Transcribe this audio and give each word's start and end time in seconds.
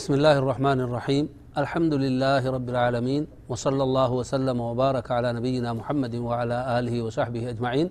بسم 0.00 0.14
الله 0.16 0.36
الرحمن 0.42 0.78
الرحيم 0.86 1.24
الحمد 1.62 1.94
لله 2.04 2.42
رب 2.56 2.68
العالمين 2.72 3.22
وصلى 3.52 3.82
الله 3.88 4.10
وسلم 4.20 4.56
وبارك 4.68 5.06
على 5.16 5.28
نبينا 5.38 5.70
محمد 5.80 6.14
وعلى 6.28 6.56
آله 6.78 6.94
وصحبه 7.04 7.42
أجمعين 7.52 7.86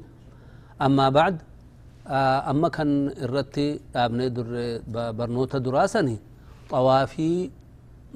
أما 0.82 1.08
بعد 1.18 1.36
أما 2.52 2.68
كان 2.76 2.90
الرتي 3.26 3.68
أبني 4.04 4.28
در 4.36 4.50
برنوت 5.18 5.54
دراسني 5.66 6.18
طوافي 6.74 7.32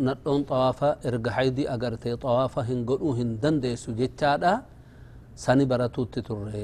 نطون 0.05 0.41
طوافا 0.51 0.89
إرقحيدي 1.07 1.63
أقرتي 1.73 2.11
طوافا 2.25 2.61
هنقلو 2.69 3.09
هندنديسو 3.19 3.89
جتشادا 3.99 4.53
سني 5.45 5.65
براتو 5.69 6.03
تتره 6.13 6.55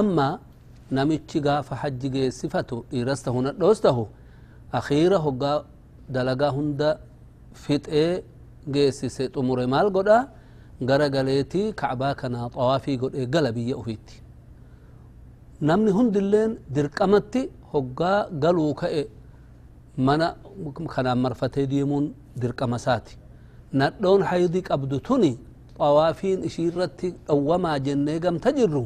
أما 0.00 0.28
نمتشي 0.96 1.38
غافا 1.46 1.74
حجي 1.82 2.30
صفته 2.40 2.76
إيرسته 2.96 3.34
نطوسته 3.46 3.98
أخيرا 4.80 5.18
هقا 5.26 5.54
dalagaa 6.14 6.50
hunda 6.56 6.88
fixee 7.62 8.22
geessise 8.74 9.24
xumure 9.34 9.66
maal 9.66 9.88
godha? 9.96 10.18
Gara 10.88 11.06
galeetii 11.14 11.72
kacbaa 11.80 12.14
kanaa 12.20 12.48
xawaafii 12.54 12.96
godhee 13.02 13.26
gala 13.34 13.50
biyya 13.56 13.76
ufiitti 13.80 14.14
namni 15.68 15.90
hundilleen 15.96 16.50
dirqamatti 16.74 17.42
hoggaa 17.72 18.18
galuu 18.42 18.72
ka'e 18.80 19.02
mana 20.06 20.28
kanaan 20.94 21.18
marfatee 21.24 21.66
deemuun 21.72 22.04
dirqama 22.40 22.76
isaati. 22.82 23.14
Nadhoon 23.80 24.22
haydi 24.30 24.60
qabdu 24.68 24.96
tuni 25.06 25.32
xawaafiin 25.78 26.40
ishii 26.48 26.66
irratti 26.70 27.08
dhowwamaa 27.26 27.78
jennee 27.86 28.18
gamta 28.24 28.50
jirru. 28.58 28.84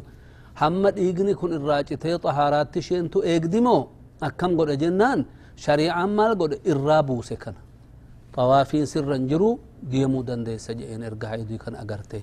Hamma 0.61 0.91
dhiigni 0.97 1.35
kun 1.41 1.51
irraa 1.59 1.83
citee 1.89 2.17
xahaaraatti 2.25 2.79
isheentu 2.85 3.19
eegdimoo 3.33 3.83
akkam 4.29 4.53
godha 4.59 4.77
jennaan 4.83 5.21
shariicaan 5.57 6.11
maal 6.19 6.33
godhe 6.41 6.57
irraa 6.71 7.03
buuse 7.03 7.37
kana. 7.37 7.61
Xawaafiin 8.37 8.87
sirran 8.87 9.29
jiru 9.31 9.59
deemuu 9.93 10.23
dandeessa 10.29 10.73
jedheen 10.79 11.03
erga 11.03 11.27
haydii 11.33 11.59
kan 11.59 11.75
agarte. 11.85 12.21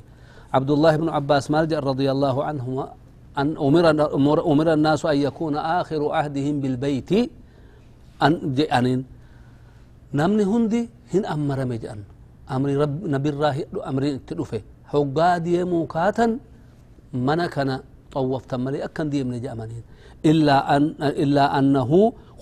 عبدالله 0.53 0.93
بن 1.01 1.09
عباس 1.17 1.45
مالجأ 1.51 1.79
رضي 1.81 2.07
الله 2.13 2.35
عنهما 2.43 2.85
أن 3.41 3.57
أمر, 3.57 4.37
أمر 4.51 4.67
الناس 4.77 5.01
أن 5.05 5.17
يكون 5.27 5.55
آخر 5.57 6.01
عهدهم 6.17 6.55
بالبيت 6.61 7.11
أن 8.25 8.53
جأنين 8.57 9.01
نمني 10.13 10.43
هندي 10.53 10.81
هن 11.13 11.23
أمر 11.25 11.59
مجأن 11.71 11.99
أمر 12.55 12.69
رب 12.83 12.95
نبي 13.13 13.29
الله 13.33 13.55
أمر 13.89 14.03
تلفه 14.29 14.61
حقا 14.93 15.29
ديمو 15.45 15.79
كاتا 15.93 16.27
منا 17.27 17.45
كان 17.53 17.69
طوفت 18.13 18.51
ملي 18.63 18.85
أكن 18.85 19.09
ديم 19.09 19.27
نجأمنين 19.33 19.83
إلا, 20.25 20.57
أن 20.75 20.83
إلا 21.23 21.45
أنه 21.59 21.91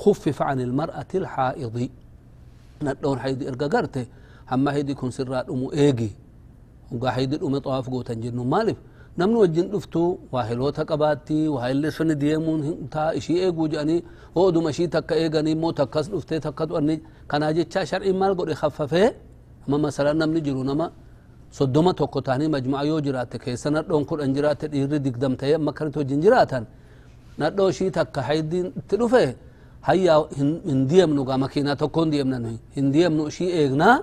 خفف 0.04 0.38
عن 0.42 0.60
المرأة 0.68 1.12
الحائض. 1.22 1.76
ندون 2.84 3.18
حيدي 3.20 3.44
إرقا 3.50 3.68
قرته 3.73 4.06
هما 4.52 4.70
هيدي 4.73 4.94
كن 4.94 5.12
سرات 5.18 5.50
أمو 5.50 5.72
إيجي. 5.72 6.12
وقا 6.92 7.10
حيدي 7.16 7.36
الأمي 7.36 7.60
طواف 7.60 7.90
قوتا 7.90 8.14
جنو 8.14 8.44
مالف. 8.44 8.78
نمن 9.18 9.36
وجن 9.36 9.67
دفتو 9.73 10.17
واهلوتا 10.32 10.83
قباتي 10.89 11.48
واهل 11.54 11.83
سن 11.98 12.17
ديمون 12.17 12.89
تا 12.94 13.17
إشي 13.17 13.33
إيجو 13.45 13.67
جاني. 13.67 13.98
ودو 14.36 14.61
مشي 14.66 14.88
تكا 14.88 15.16
إيغاني 15.16 15.55
مو 15.55 15.72
تكس 15.72 16.08
دفتي 16.14 16.39
تكا 16.39 16.66
دواني 16.66 16.95
كان 17.30 17.44
جيتشا 17.55 17.84
شرعي 17.89 18.11
مال 18.11 18.38
قد 18.38 18.54
خففه. 18.54 19.14
أما 19.67 19.78
مثلا 19.78 20.14
نمني 20.14 20.39
جرو 20.39 20.64
نما. 20.64 20.92
soddoma 21.52 21.92
tokko 21.94 22.22
taanii 22.22 22.48
majmu'a 22.48 22.84
yoo 22.88 23.02
jiraatte 23.05 23.38
keessa 23.44 23.70
nadhoon 23.76 24.05
kudhan 24.10 24.32
jiraatte 24.36 24.66
dhiirri 24.72 25.00
digdamtee 25.05 25.55
amma 25.55 25.72
kanatti 25.78 25.98
wajjin 26.00 26.22
jiraatan 26.23 26.64
nadhoo 27.44 27.70
ishii 27.74 27.92
takka 27.98 28.22
haydiin 28.30 28.68
itti 28.80 28.96
dhufe 29.02 29.24
hayya 29.88 30.16
hin 30.70 30.80
deemnu 30.92 31.22
gaa 31.30 31.38
makiinaa 31.44 31.76
tokko 31.82 32.00
hin 32.04 32.12
deemnan 32.16 32.46
hin 32.78 32.88
deemnu 32.96 33.28
ishii 33.32 33.52
eegnaa 33.62 33.96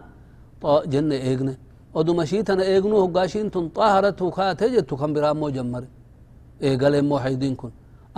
jenne 0.93 1.17
eegne 1.31 1.53
oduma 1.99 2.23
ishii 2.29 2.43
tana 2.49 2.63
eegnu 2.73 2.95
hoggaa 3.03 3.25
ishiin 3.31 3.51
tun 3.55 3.67
xaharatu 3.77 4.31
kaatee 4.37 4.71
jettu 4.75 4.95
kan 5.01 5.11
biraa 5.15 5.33
immoo 5.37 5.51
jammare 5.57 5.89
eegale 6.69 6.99
immoo 7.03 7.19
haydiin 7.27 7.55
kun 7.61 7.73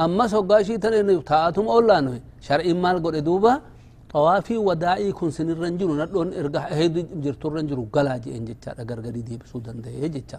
ammas 0.04 0.32
hoggaa 0.38 0.60
ishii 0.64 0.78
tana 0.84 0.96
taa'atuma 1.30 1.70
ollaan 1.78 2.06
shar'iin 2.46 2.78
maal 2.84 2.98
godhe 3.04 3.20
duuba 3.28 3.52
xawaafii 4.12 4.58
wadaa'ii 4.68 5.12
kun 5.18 5.30
sinirran 5.36 5.74
jiru 5.80 5.94
nadhoon 6.00 6.28
erga 6.40 6.60
heedi 6.78 7.00
jirturran 7.24 7.64
jiru 7.70 7.82
galaa 7.94 8.18
je'en 8.24 8.44
jechaadha 8.48 8.82
gargari 8.90 9.22
deebisuu 9.28 9.60
danda'ee 9.66 10.08
jecha 10.16 10.38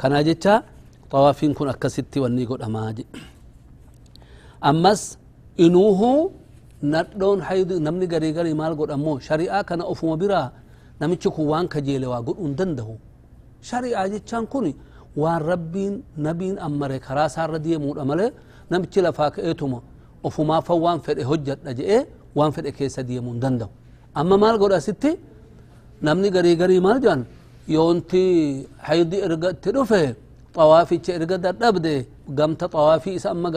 kanaa 0.00 0.22
jecha 0.28 0.52
xawaafiin 1.12 1.52
kun 1.58 1.68
akkasitti 1.74 2.18
wanni 2.24 2.44
godhamaa 2.50 2.90
je 2.96 3.04
ammas 4.70 5.00
inuuhu 5.66 6.10
nadhoon 6.94 7.40
haydi 7.48 7.74
namni 7.86 8.06
garii 8.12 8.32
garii 8.38 8.54
maal 8.60 8.74
godhammoo 8.80 9.16
shari'aa 9.28 9.62
kana 9.68 9.84
ofuma 9.92 10.14
biraa 10.22 10.46
namichi 11.00 11.28
kun 11.34 11.46
waan 11.52 11.66
kajeele 11.74 12.06
waa 12.12 12.22
godhuu 12.26 12.44
hin 12.48 12.54
danda'u 12.60 12.94
shari'aa 13.70 14.06
jechaan 14.14 14.44
kun 14.52 14.66
waan 15.22 15.40
rabbiin 15.50 15.94
nabiin 16.26 16.56
ammare 16.66 16.98
karaa 17.06 17.26
isaarra 17.30 17.58
deemuudha 17.66 18.04
malee 18.10 18.30
namichi 18.72 19.00
lafaa 19.06 19.30
ka'eetuma 19.36 19.78
ofumaafan 20.28 20.78
waan 20.84 20.98
fedhe 21.06 21.22
hojjadha 21.30 21.70
je'ee 21.78 22.00
waan 22.38 22.50
fedhe 22.56 22.70
keessa 22.78 23.00
deemuu 23.10 23.32
hin 23.34 23.40
danda'u 23.44 23.70
amma 24.20 24.36
maal 24.42 24.56
godha 24.62 24.78
sitti 24.88 25.10
namni 26.06 26.28
garii 26.36 26.56
garii 26.62 26.80
maal 26.86 26.98
jedhan 27.04 27.22
yoonti 27.76 28.22
haydi 28.88 29.16
erga 29.26 29.48
itti 29.54 29.70
dhufe 29.76 30.02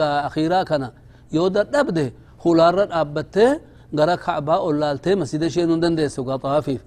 gaa 0.00 0.16
akhiiraa 0.28 0.64
kana 0.70 0.88
yoo 1.36 1.48
dadhabde 1.56 2.04
hulaarra 2.44 2.84
dhaabbattee 2.92 3.50
gara 3.98 4.14
kacbaa 4.24 4.58
ol 4.66 4.76
laaltee 4.82 5.14
masjida 5.20 5.46
isheenuu 5.50 5.74
hin 5.76 5.80
dandeessu 5.84 6.24
gaa 6.28 6.38
xawaafiif 6.44 6.80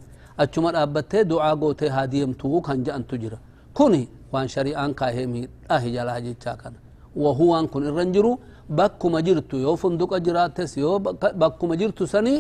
achuma 0.44 0.70
dhaabbattee 0.76 1.24
du'aa 1.32 1.56
gootee 1.62 1.90
haa 1.96 2.08
deemtuu 2.14 2.62
kan 2.68 2.78
je'antu 2.86 3.16
jira 3.24 3.38
kuni 3.78 4.02
waan 4.34 4.48
shari'aan 4.54 4.92
kaahee 5.00 5.26
miidhaa 5.34 5.80
jalaa 5.96 6.20
jechaa 6.26 6.56
kana 6.62 6.78
wahuu 7.24 7.50
waan 7.54 7.68
kun 7.72 7.84
irran 7.90 8.10
jiru 8.16 8.32
bakkuma 8.78 9.20
jirtu 9.28 9.56
yoo 9.66 9.76
funduqa 9.82 10.18
jiraattes 10.26 10.72
yoo 10.84 11.00
bakkuma 11.42 11.76
jirtu 11.82 12.04
sanii 12.14 12.40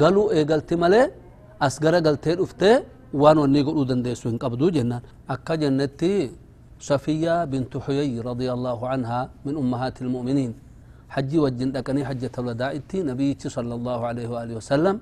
galuu 0.00 0.26
eegalti 0.38 0.74
malee 0.82 1.06
as 1.66 1.74
gara 1.84 1.98
galtee 2.06 2.34
dhuftee 2.40 2.76
waan 3.22 3.36
wanni 3.42 3.60
godhuu 3.66 3.84
dandeessu 3.90 4.28
hin 4.30 4.38
qabdu 4.44 4.66
jennaan 4.76 5.02
akka 5.34 5.54
jennetti 5.62 6.12
صفية 6.80 7.44
بنت 7.44 7.76
حيي 7.76 8.20
رضي 8.20 8.52
الله 8.52 8.88
عنها 8.88 9.30
من 9.44 9.56
أمهات 9.56 10.02
المؤمنين. 10.02 10.54
حجي 11.08 11.38
وجن 11.38 11.72
دقني 11.72 12.04
حجة 12.04 12.34
الوداع 12.38 12.72
نبي 12.94 13.36
صلى 13.38 13.74
الله 13.74 13.98
عليه 14.06 14.26
وآله 14.28 14.54
وسلم. 14.60 15.00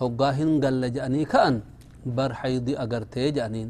هقاهن 0.00 0.64
قال 0.64 0.80
لجأني 0.80 1.24
كأن 1.24 1.60
بر 2.06 2.32
حيضي 2.34 2.72
أقرتي 2.76 3.30
جأنين. 3.30 3.68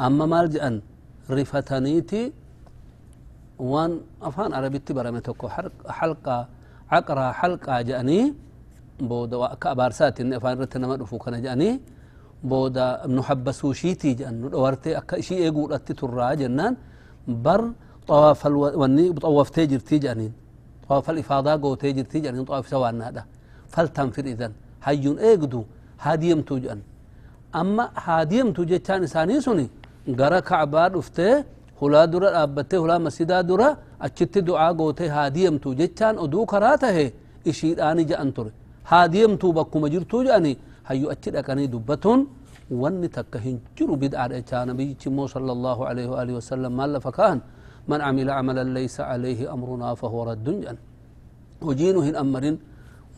أما 0.00 0.26
مال 0.26 0.50
جأن 0.50 0.80
رفتنيتي 1.30 2.32
وان 3.58 4.00
أفان 4.22 4.50
عربيتي 4.54 4.92
برمي 4.96 5.20
توكو 5.20 5.48
حلقة 5.88 6.48
عقرة 6.90 7.32
حلقة 7.32 7.82
جأني. 7.82 8.34
بودا 9.00 9.54
كأبارسات 9.62 10.20
إن 10.20 10.32
أفان 10.32 10.58
رتنا 10.58 10.86
مدفو 10.86 11.18
كان 11.18 11.42
جأني. 11.42 11.97
بودا 12.42 13.04
ابن 13.04 13.22
حبسو 13.22 13.72
شيتي 13.72 14.12
جأن. 14.18 14.54
ورتي 14.54 14.98
أكا 14.98 15.20
شي 15.20 15.34
إيقو 15.44 15.66
رتي 15.66 15.92
ترى 15.94 16.36
جنان. 16.36 16.76
بر 17.28 17.62
طواف 18.08 18.46
الوني 18.46 19.12
طواف 19.12 19.50
تيجر 19.50 19.78
تيجانين 19.78 20.32
طواف 20.88 21.10
الإفاضة 21.10 21.52
قو 21.62 21.74
تيجر 21.74 22.04
تيجانين 22.12 22.44
طواف 22.44 22.68
سوان 22.68 23.02
هذا. 23.02 23.22
فلتنفر 23.72 24.24
إذن. 24.32 24.52
هيون 24.84 25.18
إيقدو. 25.18 25.62
هاديم 26.04 26.40
توجأن 26.48 26.80
أما 27.60 27.84
هاديم 28.06 28.52
توجتان 28.56 29.02
إساني 29.02 29.40
سني 29.40 29.66
غرا 30.18 30.40
كعبا 30.40 30.86
رفته 30.96 31.44
hulaa 31.80 32.06
dura 32.12 32.28
dhaabbattee 32.34 32.76
hulaa 32.82 32.98
masjidaa 32.98 33.42
dura 33.50 33.68
achitti 34.06 34.40
du'aa 34.48 34.72
gootee 34.78 35.08
haa 35.16 35.30
deemtu 35.36 35.74
jechaan 35.80 36.18
oduu 36.24 36.46
karaa 36.52 36.76
tahe 36.84 37.04
ishiidhaani 37.50 38.02
ja'an 38.10 38.32
ture 38.36 38.50
haa 38.90 39.06
deemtu 39.14 39.52
bakkuma 39.58 39.86
jirtuu 40.96 41.08
jedhani 41.08 41.08
hayyu 41.08 41.10
achi 41.10 41.30
dhaqanii 41.30 41.68
dubbatuun 41.68 42.26
wanni 42.70 43.08
takka 43.08 43.38
hin 43.38 43.60
jiru 43.76 43.96
bid'aadha 43.96 44.34
jechaa 44.36 44.64
nabiyyichi 44.64 45.08
immoo 45.08 45.28
sala 45.28 45.52
allahu 45.52 45.84
alaihi 45.84 46.08
waalihi 46.08 46.34
wasallam 46.36 46.72
maal 46.74 46.90
lafa 46.90 47.12
ka'an 47.12 47.40
man 47.88 48.00
camila 48.00 48.34
camalan 48.34 48.72
laysa 48.74 49.06
alayhi 49.08 49.46
amrunaa 49.46 49.94
fahuwa 49.94 50.24
raddun 50.26 50.60
jedhan 50.60 50.76
hojiinu 51.60 52.00
hin 52.00 52.16
ammarin 52.16 52.58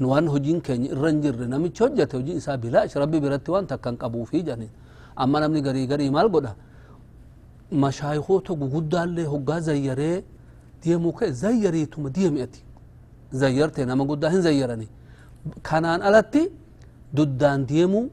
waan 0.00 0.26
hojiin 0.28 0.61
keenya 0.61 0.90
irra 0.93 1.11
hin 1.11 1.20
jirre 1.22 1.46
namichi 1.46 1.82
hojjate 1.82 2.17
hojiin 2.17 2.37
isaa 2.37 2.56
bilaash 2.56 2.96
rabbi 2.96 3.20
biratti 3.20 3.50
waan 3.50 3.67
takka 3.67 3.90
hin 3.90 3.99
qabuufi 3.99 4.43
jedhani 4.43 4.70
amma 5.16 5.40
namni 5.40 5.62
garii 5.62 5.87
garii 5.87 6.11
maal 6.11 6.28
godha 6.28 6.55
mashaayikoota 7.70 8.55
guguddaallee 8.55 9.25
hoggaa 9.25 9.61
zayyaree 9.61 10.25
deemuu 10.84 11.12
ka'e 11.12 11.32
zayyariituma 11.32 12.11
deemi'ati 12.11 12.62
duddaan 17.16 17.66
deemuu 17.70 18.04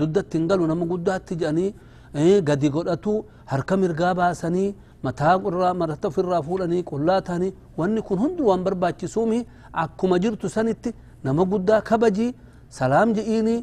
duddatti 0.00 0.38
hin 0.38 0.48
galu 0.48 0.66
nama 0.66 0.84
guddaatti 0.92 1.34
jedhanii 1.42 2.40
gadi 2.48 2.68
godhatu 2.76 3.12
harka 3.52 3.76
mirgaa 3.76 4.14
baasanii 4.20 4.74
mataa 5.06 5.34
irraa 5.48 5.74
marata 5.80 6.08
ofirraa 6.08 6.42
fuudhanii 6.48 6.82
qullaa 6.90 7.20
ta'anii 7.28 7.52
wanni 7.78 8.02
kun 8.08 8.18
hundi 8.24 8.42
waan 8.48 8.62
barbaachisuumi 8.66 9.38
akkuma 9.84 10.18
jirtu 10.24 10.48
sanitti 10.56 10.94
nama 11.24 11.44
guddaa 11.52 11.80
kabajii 11.90 12.30
salaam 12.78 13.12
je'iini 13.16 13.56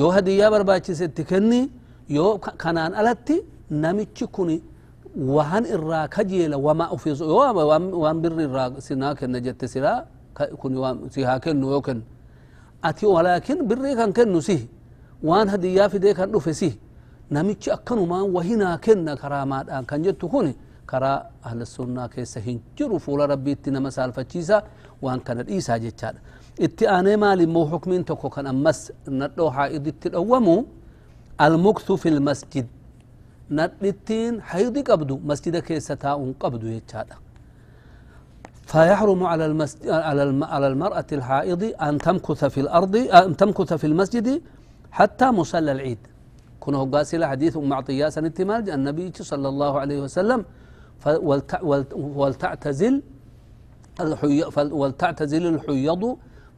yoo 0.00 0.10
hadiyyaa 0.16 0.50
barbaachisetti 0.54 1.24
kenni 1.30 1.60
yoo 2.16 2.32
kanaan 2.62 2.94
alatti 3.00 3.36
namichi 3.82 4.26
kun 4.34 4.50
waan 5.36 5.64
irraa 5.74 6.06
kajeela 6.14 6.56
wama 6.66 6.90
ufis 6.96 7.20
yoo 7.20 7.54
waan 8.02 8.20
birri 8.22 8.44
irraa 8.48 8.68
sinaa 8.86 9.14
kenna 9.20 9.40
jette 9.46 9.66
silaa 9.74 9.98
kun 10.60 10.74
si 11.10 11.22
haa 11.28 11.38
kennu 11.44 11.70
yoo 11.74 11.80
kennu 11.88 12.02
ati 12.88 13.06
walaakin 13.14 13.58
birrii 13.68 13.96
kan 14.00 14.12
kennu 14.18 14.40
si 14.48 14.56
waan 15.28 15.48
hadiyyaa 15.54 15.88
fidee 15.94 16.14
kan 16.18 16.30
dhufe 16.32 16.52
si 16.60 16.70
namichi 17.30 17.70
akkanumaan 17.76 18.26
wahinaa 18.36 18.76
kenna 18.86 19.12
karaamaadhaan 19.22 19.84
kan 19.90 20.02
jettu 20.06 20.28
kun 20.34 20.48
karaa 20.90 21.18
ahlassunnaa 21.48 22.08
keessa 22.14 22.40
hin 22.46 22.58
jiru 22.78 22.98
fuula 23.04 23.26
rabbiitti 23.32 23.70
nama 23.76 23.90
saalfachiisa 23.96 24.62
waan 25.04 25.20
kana 25.26 25.42
dhiisaa 25.48 25.78
jechaadha 25.84 26.20
itti 26.66 26.84
aanee 26.94 27.16
maal 27.22 27.40
immoo 27.46 27.64
hukmiin 27.72 28.04
tokko 28.10 28.28
kan 28.36 28.46
ammas 28.52 28.80
nadhoo 29.20 29.50
haa'iditti 29.56 30.08
dhowwamu 30.14 30.54
almukthu 31.46 31.96
fi 32.02 32.10
lmasjid 32.18 32.66
nadhittiin 33.58 34.40
haydi 34.50 34.82
qabdu 34.90 35.14
masjida 35.30 35.60
keessa 35.68 35.94
taa'uun 36.04 36.34
qabdu 36.42 36.66
jechaadha 36.76 37.16
فيحرم 38.66 39.24
على 39.24 39.46
المسجد 39.46 39.88
على 40.54 40.66
المرأة 40.66 41.06
الحائض 41.12 41.62
أن 41.82 41.98
تمكث 41.98 42.44
في 42.44 42.60
الأرض 42.60 42.96
أن 42.96 43.36
تمكث 43.36 43.72
في 43.72 43.86
المسجد 43.86 44.42
حتى 44.90 45.26
مصلى 45.30 45.72
العيد. 45.72 45.98
كنا 46.60 46.84
قاسل 46.84 47.24
حديث 47.24 47.56
أم 47.56 47.72
عطية 47.72 48.08
سنتمال 48.08 48.70
النبي 48.70 49.12
صلى 49.14 49.48
الله 49.48 49.80
عليه 49.80 49.98
وسلم 50.00 50.44
ولتعتزل 51.92 53.02
ولتعتزل 54.80 55.46
الحيض 55.54 56.02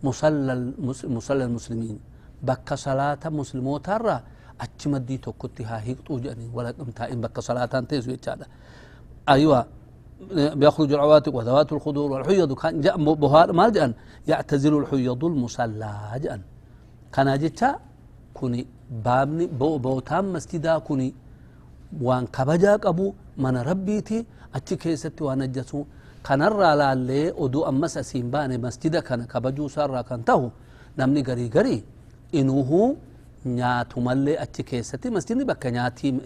مصلى 0.02 0.72
مصلى 1.16 1.44
المسلمين. 1.44 1.98
بك 2.42 2.74
صلاة 2.74 3.18
مسلمو 3.38 3.78
ترى 3.78 4.16
أتشمدي 4.60 5.16
توكتها 5.18 5.76
هيك 5.84 5.98
توجني 6.06 6.50
ولا 6.54 6.74
إن 7.12 7.20
بك 7.20 7.40
صلاة 7.40 7.70
يتشادا 7.92 8.46
أيوة. 9.28 9.77
يخرج 10.66 10.92
العواتق 10.92 11.34
وذوات 11.34 11.72
الخدور 11.72 12.12
والحيض. 12.12 12.52
كان 12.52 12.80
جاء 12.80 12.96
بهار 13.22 13.52
ما 13.52 13.68
جاءن. 13.68 13.92
يعتزل 14.28 14.74
الحيض 14.78 15.24
المصلى 15.24 15.92
جاءن. 16.22 16.42
كان 17.14 17.38
جتا 17.38 17.70
كوني 18.34 18.66
بابني 19.04 19.46
بو 19.46 19.78
بو 19.78 20.00
تام 20.00 20.32
مسجدا 20.32 20.78
كوني. 20.78 21.14
وان 22.06 22.26
كبجا 22.26 22.76
قبو 22.76 23.06
من 23.42 23.56
ربيتي. 23.56 24.26
أتي 24.54 24.76
كيستي 24.76 25.24
وأنا 25.24 25.46
جسو. 25.46 25.84
كان 26.26 26.42
لا 26.42 26.70
لالي 26.76 27.32
أدو 27.42 27.60
أمس 27.70 27.96
أسيم 28.02 28.30
باني 28.30 28.58
مسجدا. 28.58 29.00
كان 29.00 29.24
كبجو 29.32 29.68
سارا 29.68 30.02
كان 30.02 30.24
تهو. 30.24 30.50
نمني 30.98 31.22
غري 31.28 31.46
غري. 31.54 31.76
إنوهو 32.34 32.94
نياتو 33.46 34.00
ملي 34.00 34.42
أتي 34.42 34.62
كيستي 34.62 35.10
مسجدني 35.10 35.44
بك. 35.44 35.64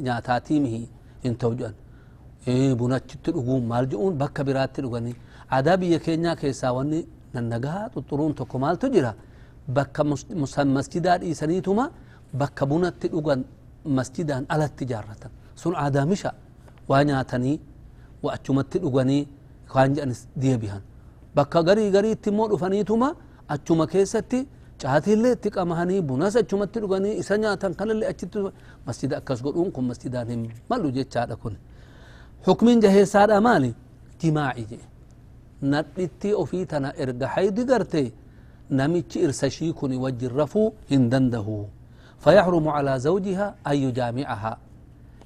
نياتاتيمه 0.07 0.75
إنتو 1.27 1.55
جاءن. 1.61 1.75
Bunachitti 2.47 3.31
dhuguun 3.33 3.65
maal 3.71 3.87
jedhuun 3.91 4.15
bakka 4.23 4.45
biraatti 4.45 4.83
dhuganii 4.85 5.15
aadaa 5.57 5.77
biyya 5.81 5.99
keenyaa 6.07 6.37
keessaa 6.43 6.73
wanni 6.79 7.01
nannagaa 7.35 7.89
xuxuruun 7.95 8.35
tokko 8.35 8.59
maaltu 8.65 8.87
jira 8.95 9.13
bakka 9.77 10.03
masjidaa 10.77 11.19
dhiisaniituma 11.23 11.85
bakka 12.41 12.67
bunatti 12.71 13.09
dhugan 13.13 13.45
masjidaan 13.99 14.45
alatti 14.55 14.85
jaarratan 14.91 15.31
sun 15.63 15.75
aadaa 15.85 16.07
misha 16.13 16.31
waa 16.91 17.03
nyaatanii 17.05 17.57
waa 18.23 18.33
achumatti 18.39 18.79
dhuganii 18.85 19.23
waan 19.75 19.95
jedhanis 19.95 20.21
deebihan 20.43 20.83
bakka 21.37 21.63
garii 21.69 21.91
gariitti 21.97 22.31
immoo 22.31 22.49
dhufaniituma 22.53 23.09
achuma 23.55 23.87
keessatti 23.93 24.39
caatiillee 24.83 25.33
itti 25.37 25.51
qamahanii 25.57 26.01
bunas 26.11 26.35
achumatti 26.43 26.81
dhuganii 26.83 27.15
isa 27.23 27.35
nyaatan 27.43 27.73
kanallee 27.79 28.09
achitti 28.13 28.39
masjida 28.87 29.15
akkas 29.21 29.43
godhuun 29.47 29.71
kun 29.75 29.85
masjidaan 29.91 30.29
hin 30.33 30.43
malu 30.71 30.91
jechaadha 30.99 31.37
kun 31.43 31.55
maali 33.41 33.75
jimaa'i 34.21 34.65
jedhe 34.71 34.87
nadhitti 35.63 36.35
ofii 36.35 36.67
tana 36.67 36.89
erga 37.03 37.27
haydi 37.35 37.65
garte 37.65 38.13
namichi 38.71 39.19
irsashii 39.27 39.73
kun 39.73 39.93
wajjin 40.05 40.31
rafuu 40.41 40.73
hin 40.89 41.11
dandahu 41.11 41.67
فيحرم 42.23 42.69
على 42.69 42.99
زوجها 42.99 43.67
أن 43.67 43.77
يجامعها. 43.77 44.53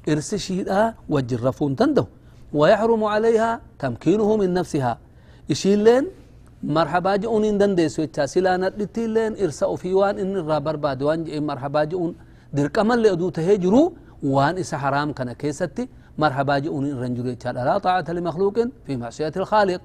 إرسشيدا 0.08 0.94
وجر 1.12 1.44
رفون 1.44 1.76
تنده 1.76 2.06
ويحرم 2.52 3.04
عليها 3.04 3.60
تمكينه 3.78 4.36
من 4.36 4.48
نفسها. 4.54 4.98
إشيلين 5.50 6.04
مرحبا 6.64 7.16
جئون 7.16 7.58
دندس 7.60 8.00
ويتا 8.00 8.26
سلا 8.26 8.56
ندتيلين 8.56 9.32
إرسأ 9.44 9.68
في 9.76 9.92
وان 9.92 10.16
إن 10.18 10.36
الرابر 10.40 10.76
بعد 10.76 11.02
وان 11.02 11.20
مرحبا 11.50 11.84
جئون 11.84 12.12
درق 12.56 12.78
أمل 12.80 13.02
لأدو 13.02 13.28
تهجرو 13.28 13.92
وان 14.24 14.56
إسا 14.58 14.76
حرام 14.80 15.12
كان 15.12 15.32
كيستي. 15.32 15.84
مرحبا 16.18 16.58
جئون 16.58 16.84
إن 16.90 16.98
رنجرو 17.02 17.28
يتشال 17.28 17.54
لا 17.54 17.78
طاعة 17.78 18.08
لمخلوق 18.16 18.56
في 18.86 18.96
معصية 18.96 19.32
الخالق. 19.36 19.80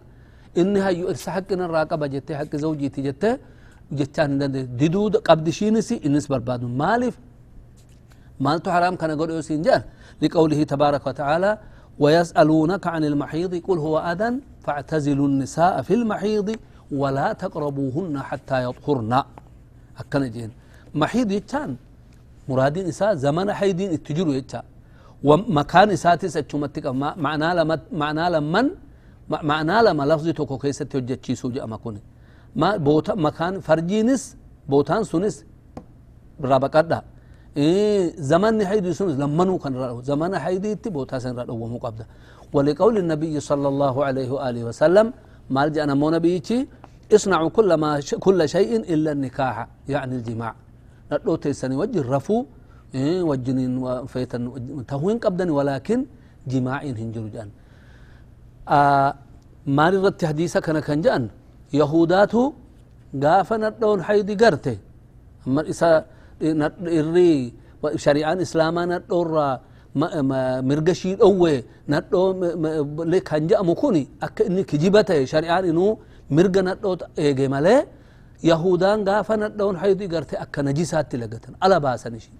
إنها 0.58 0.90
يو 0.90 1.10
إرسا 1.10 1.32
حق 1.32 1.50
إن 1.52 1.62
الراقبة 1.62 2.08
جتة 2.08 2.38
حق 2.40 2.56
زوجي 2.56 2.90
تجتة 2.90 3.38
جتان 3.92 4.52
ددود 4.80 5.16
قبد 5.28 5.50
شينسي 5.50 6.02
إنس 6.06 6.28
برباد 6.32 6.64
مالف. 6.64 7.16
مالتو 8.40 8.72
حرام 8.72 8.96
كان 8.96 9.12
قول 9.20 9.30
يوسين 9.30 9.64
لقوله 10.22 10.64
تبارك 10.64 11.08
وتعالى 11.08 11.52
ويسألونك 12.00 12.88
عن 12.88 13.04
المحيض 13.06 13.56
قل 13.68 13.78
هو 13.78 13.96
أذى 14.12 14.30
فاعتزلوا 14.64 15.28
النساء 15.28 15.82
في 15.82 15.94
المحيض 15.94 16.56
ولا 16.92 17.34
تقربوهن 17.34 18.20
حتى 18.20 18.58
يطهرن. 18.64 19.14
أكن 20.00 20.32
جين. 20.32 20.52
محيض 20.96 21.32
يتشان 21.32 21.76
مرادين 22.50 22.86
إساء 22.88 23.14
زمن 23.16 23.54
حيدين 23.54 23.90
اتجروا 23.94 24.34
يتشان 24.34 24.66
ومكان 25.24 25.90
إساتي 25.98 26.28
سجمتك 26.36 26.86
معنى 27.26 27.50
لما 27.58 27.76
معنى 28.02 28.26
لمن 28.34 28.66
معنى 29.30 29.76
لما 29.86 30.04
لفظي 30.10 30.34
توكو 30.34 30.58
كيسة 30.58 30.86
تجتشي 30.86 31.36
سوجة 31.36 31.64
أما 31.64 31.78
كوني. 31.84 32.02
ما 32.56 32.78
بوتا 32.78 33.14
مكان 33.16 33.60
فرجينس 33.60 34.22
بوتان 34.70 35.04
سونس 35.04 35.46
رابقا 36.42 37.02
زمن 38.32 38.66
حيد 38.66 38.86
يسونس 38.86 39.16
لمنو 39.20 39.58
كان 39.64 39.76
رأو 39.76 40.02
زمن 40.02 40.32
حيد 40.44 40.66
تبوتا 40.84 41.20
سن 41.20 41.36
رأو 41.40 41.58
ومقابدة 41.64 42.06
ولقول 42.54 42.98
النبي 42.98 43.40
صلى 43.40 43.68
الله 43.68 43.96
عليه 44.06 44.30
وآله 44.32 44.64
وسلم 44.64 45.14
ما 45.50 45.62
أنا 45.68 45.94
مو 45.94 46.10
نبيتي 46.10 46.68
اصنعوا 47.16 47.50
كل 47.50 47.74
ما 47.74 48.00
ش... 48.00 48.16
كل 48.16 48.50
شيء 48.50 48.72
إلا 48.94 49.12
النكاح 49.12 49.68
يعني 49.94 50.16
الجماع. 50.16 50.56
نتلو 51.12 51.36
تيسني 51.36 51.76
وجه 51.76 52.02
رفو 52.16 52.38
إيه 52.40 52.61
وجنين 53.30 53.74
وفيتن 53.84 54.44
تهوين 54.90 55.18
قبدني 55.24 55.52
ولكن 55.60 56.00
جماع 56.52 56.80
هنجر 57.02 57.26
جان 57.34 57.50
آه 58.78 59.10
ما 59.78 59.86
رت 59.90 60.20
حديثة 60.30 60.60
كان 60.66 60.80
كان 60.88 61.00
جان 61.06 61.24
يهوداتو 61.80 62.44
غافا 63.24 63.56
نتلون 63.64 64.00
حيدي 64.08 64.36
قرته 64.42 64.78
أما 65.48 65.62
إسا 65.72 65.90
shari'aan 68.06 68.40
islaamaa 68.46 68.86
nadhoorraa 68.94 69.54
mirga 70.70 70.94
shii 71.02 71.16
dhowwe 71.22 71.54
nadhoo 71.94 72.28
kan 73.30 73.42
je'amu 73.50 73.74
kun 73.82 73.96
akka 74.26 74.42
inni 74.50 74.64
kijiba 74.72 75.02
ta'e 75.10 75.24
shari'aan 75.34 75.66
inuu 75.72 75.92
mirga 76.38 76.62
nadhoo 76.70 76.96
eege 77.26 77.46
malee 77.54 77.80
yahudaan 78.52 79.00
gaafa 79.10 79.34
nadhoon 79.44 79.76
haydi 79.82 80.06
garte 80.14 80.36
akka 80.46 80.60
najisaatti 80.68 81.16
lagatan 81.24 81.54
ala 81.66 81.78
baasan 81.86 82.14
ishii 82.20 82.38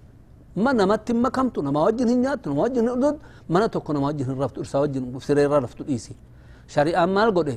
ما 0.56 0.72
نمت 0.72 1.12
ما 1.12 1.28
كمت 1.28 1.58
نما 1.58 1.80
وجه 1.86 2.04
هنيات 2.04 2.48
نما 2.48 2.62
وجه 2.62 2.80
نقدد 2.80 3.16
ما 3.52 3.58
نتوك 3.66 3.90
نما 3.90 4.06
وجه 4.08 4.24
نرفت 4.30 4.56
إرسا 4.58 4.78
وجه 4.84 4.98
بسريرا 5.14 5.58
رفت 5.64 5.80
الإيسي 5.80 6.14
شريعة 6.74 7.06
ما 7.06 7.24
القد 7.24 7.48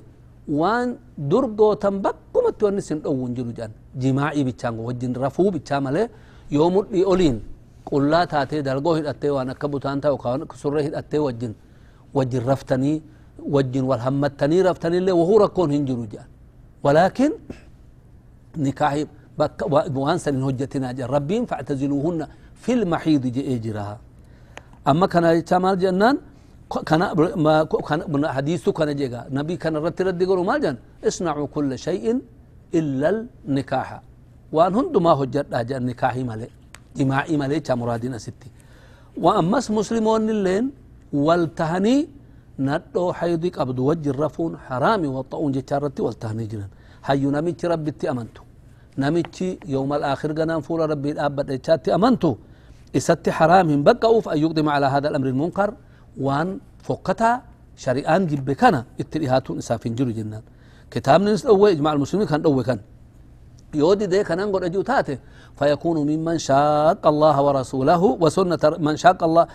وان 0.60 0.98
درقو 1.32 1.74
تنبك 1.84 2.16
ما 2.44 2.52
تونسين 2.60 3.02
أو 3.06 3.14
ونجلو 3.24 3.52
جان. 3.58 3.72
جماعي 4.02 4.44
بيتشان 4.48 4.80
وجه 4.88 5.06
نرفو 5.14 5.50
بيتشان 5.50 5.78
مالي 5.86 6.10
يوم 6.52 6.80
الدي 6.80 7.06
أولين. 7.06 7.38
قل 7.90 8.10
لا 8.10 8.26
تاتي 8.32 8.62
دلقو 8.62 8.94
هيد 8.94 9.06
أتي 9.06 9.30
وأنا 9.30 9.54
كبوتان 9.54 10.02
تاو 10.02 10.18
كاوانا 10.18 10.46
كسرره 10.46 10.82
هيد 10.86 10.94
أتي 11.02 11.18
وجه 11.20 11.52
وجه 12.14 12.40
رفتني 12.52 12.94
وجه 13.56 13.82
والهمتني 13.90 14.58
رفتني 14.62 14.98
اللي 14.98 15.12
وهو 15.12 15.38
ركون 15.38 15.72
هنجلو 15.72 16.06
جان. 16.14 16.28
ولكن 16.86 17.32
نكاحي 18.58 19.02
بك 19.40 19.60
وان 19.96 20.18
سنين 20.18 20.44
هجتنا 20.44 20.92
جان. 20.98 21.08
ربين 21.16 21.46
فاعتزلوهن. 21.50 22.22
Jira 23.66 23.98
amma 24.90 25.06
kana 25.08 25.28
jecha 25.38 25.58
maal 25.60 25.78
jennaan 25.84 26.18
kana 26.90 28.28
hadiistu 28.38 28.74
kana 28.74 28.94
jega 29.00 29.20
nabii 29.38 29.58
kana 29.64 29.80
irratti 29.80 30.02
raddi 30.08 30.26
godhu 30.30 30.44
maal 30.50 30.60
jedhan 30.64 30.78
isnacuu 31.10 31.48
kulla 31.56 31.76
shay'in 31.86 32.18
illa 32.80 33.08
alnikaaxa 33.14 33.98
waan 34.56 34.74
hundumaa 34.78 35.16
hojjadhaa 35.22 35.64
jedhan 35.70 35.86
nikaahii 35.92 36.26
male 36.32 36.48
jimaa'ii 36.98 37.38
male 37.42 37.54
jecha 37.60 37.74
muraadiin 37.82 38.14
asitti 38.20 38.48
wa 39.24 39.32
ammas 39.42 39.66
muslimoonni 39.80 40.32
illeen 40.38 40.66
wal 41.26 41.46
tahanii 41.60 42.02
nadhoo 42.70 43.10
haydi 43.20 43.50
qabdu 43.58 43.82
wajjin 43.90 44.16
rafuun 44.24 44.54
haraami 44.68 45.08
waxa'uun 45.18 45.52
jecha 45.58 45.74
irratti 45.80 46.02
wal 46.08 46.18
tahanii 46.24 46.48
jiran 46.52 46.70
hayyu 47.08 47.30
namichi 47.36 47.66
rabbitti 47.74 48.08
amantu 48.14 48.42
نمتي 49.04 49.48
يوم 49.76 49.92
الآخر 50.00 50.30
قنان 50.38 50.60
فور 50.68 50.80
ربي 50.92 51.12
إيشاتي 51.54 51.90
أمنتو 51.98 52.32
إساتي 52.96 53.32
حرام 53.32 53.84
بقى 53.84 54.00
أوف 54.04 54.30
أن 54.30 54.38
يقدم 54.38 54.70
على 54.70 54.86
هذا 54.86 55.08
الأمر 55.10 55.28
المنكر 55.28 55.74
وأن 56.22 56.60
فوقتا 56.84 57.42
شريان 57.76 58.28
جب 58.28 58.52
كان 58.52 58.84
اتلهاتون 59.00 59.58
إسافين 59.58 59.96
جلو 59.96 60.12
جنان. 60.12 60.42
كتاب 60.92 61.22
نس 61.22 61.46
أوي 61.46 61.72
إجماع 61.72 61.94
المسلمين 61.94 62.28
كان 62.28 62.42
أوي 62.46 62.64
كان. 62.64 62.80
يودي 63.74 64.06
ده 64.06 64.24
كان 64.24 64.48
نقول 64.48 64.64
أجو 64.64 64.82
تاته 64.82 65.18
فيكون 65.60 65.98
ممن 66.10 66.38
شاق 66.38 67.08
الله 67.08 67.42
ورسوله 67.42 68.04
وسنة 68.04 68.64
من 68.80 68.96
شاق 68.96 69.24
الله 69.24 69.48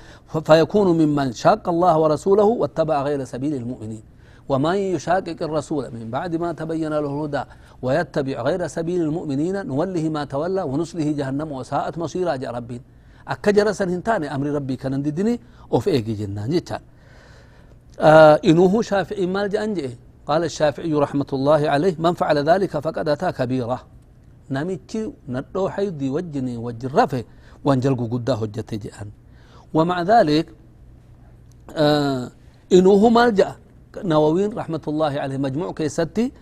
فيكون 0.44 0.88
ممن 1.00 1.32
شاق 1.32 1.68
الله 1.68 1.98
ورسوله 1.98 2.44
واتبع 2.44 3.02
غير 3.02 3.24
سبيل 3.24 3.54
المؤمنين. 3.54 4.02
ومن 4.48 4.74
يشاقق 4.74 5.38
الرسول 5.42 5.84
من 5.94 6.10
بعد 6.10 6.36
ما 6.36 6.52
تبين 6.52 6.90
له 6.90 6.98
الهدى 6.98 7.42
ويتبع 7.82 8.42
غير 8.42 8.66
سبيل 8.66 9.00
المؤمنين 9.02 9.66
نوله 9.66 10.08
ما 10.08 10.24
تولى 10.24 10.62
ونسله 10.62 11.12
جهنم 11.12 11.52
وساءت 11.52 11.98
مصيرا 11.98 12.36
جاء 12.36 12.50
ربين. 12.54 12.82
أكجر 13.30 13.72
سنهنتاني 13.72 14.34
أمر 14.34 14.46
ربي 14.46 14.76
كان 14.76 15.02
ديني 15.02 15.40
أوف 15.72 15.88
إيجي 15.88 16.14
جنان 16.14 16.50
جتان 16.50 16.80
آه 18.00 18.40
إنوه 18.44 18.82
شافعي 18.82 19.26
مال 19.26 19.48
جأنجئ 19.48 19.90
قال 20.26 20.44
الشافعي 20.44 20.94
رحمة 20.94 21.30
الله 21.32 21.70
عليه 21.70 21.94
من 21.98 22.14
فعل 22.14 22.38
ذلك 22.50 22.72
فقد 22.78 23.08
أتى 23.08 23.32
كبيرة 23.32 23.78
نمتي 24.50 25.12
ندو 25.28 25.68
حيدي 25.68 26.08
وجني 26.10 26.56
وجرفه 26.56 27.24
وانجلقو 27.64 28.06
قدا 28.06 28.34
هجته 28.34 28.76
جأن 28.76 29.08
ومع 29.74 30.02
ذلك 30.02 30.46
آه 31.76 32.30
إنوه 32.72 33.08
مال 33.08 33.34
جأ 33.34 33.50
نووين 33.96 34.50
رحمة 34.60 34.84
الله 34.88 35.20
عليه 35.20 35.38
مجموع 35.46 35.72
كيستي 35.72 36.32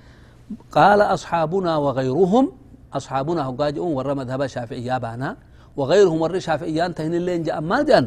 قال 0.72 1.00
أصحابنا 1.00 1.76
وغيرهم 1.76 2.52
أصحابنا 2.92 3.40
هقاجئون 3.48 3.92
ورى 3.96 4.14
مذهب 4.14 4.42
الشافعي 4.42 4.84
يابانا 4.84 5.36
وغيرهم 5.78 6.18
ورى 6.22 6.40
شافعيان 6.46 6.90
تهن 6.96 7.14
اللين 7.20 7.40
جاء. 7.46 7.56
ما 7.70 7.78
جان. 7.88 8.04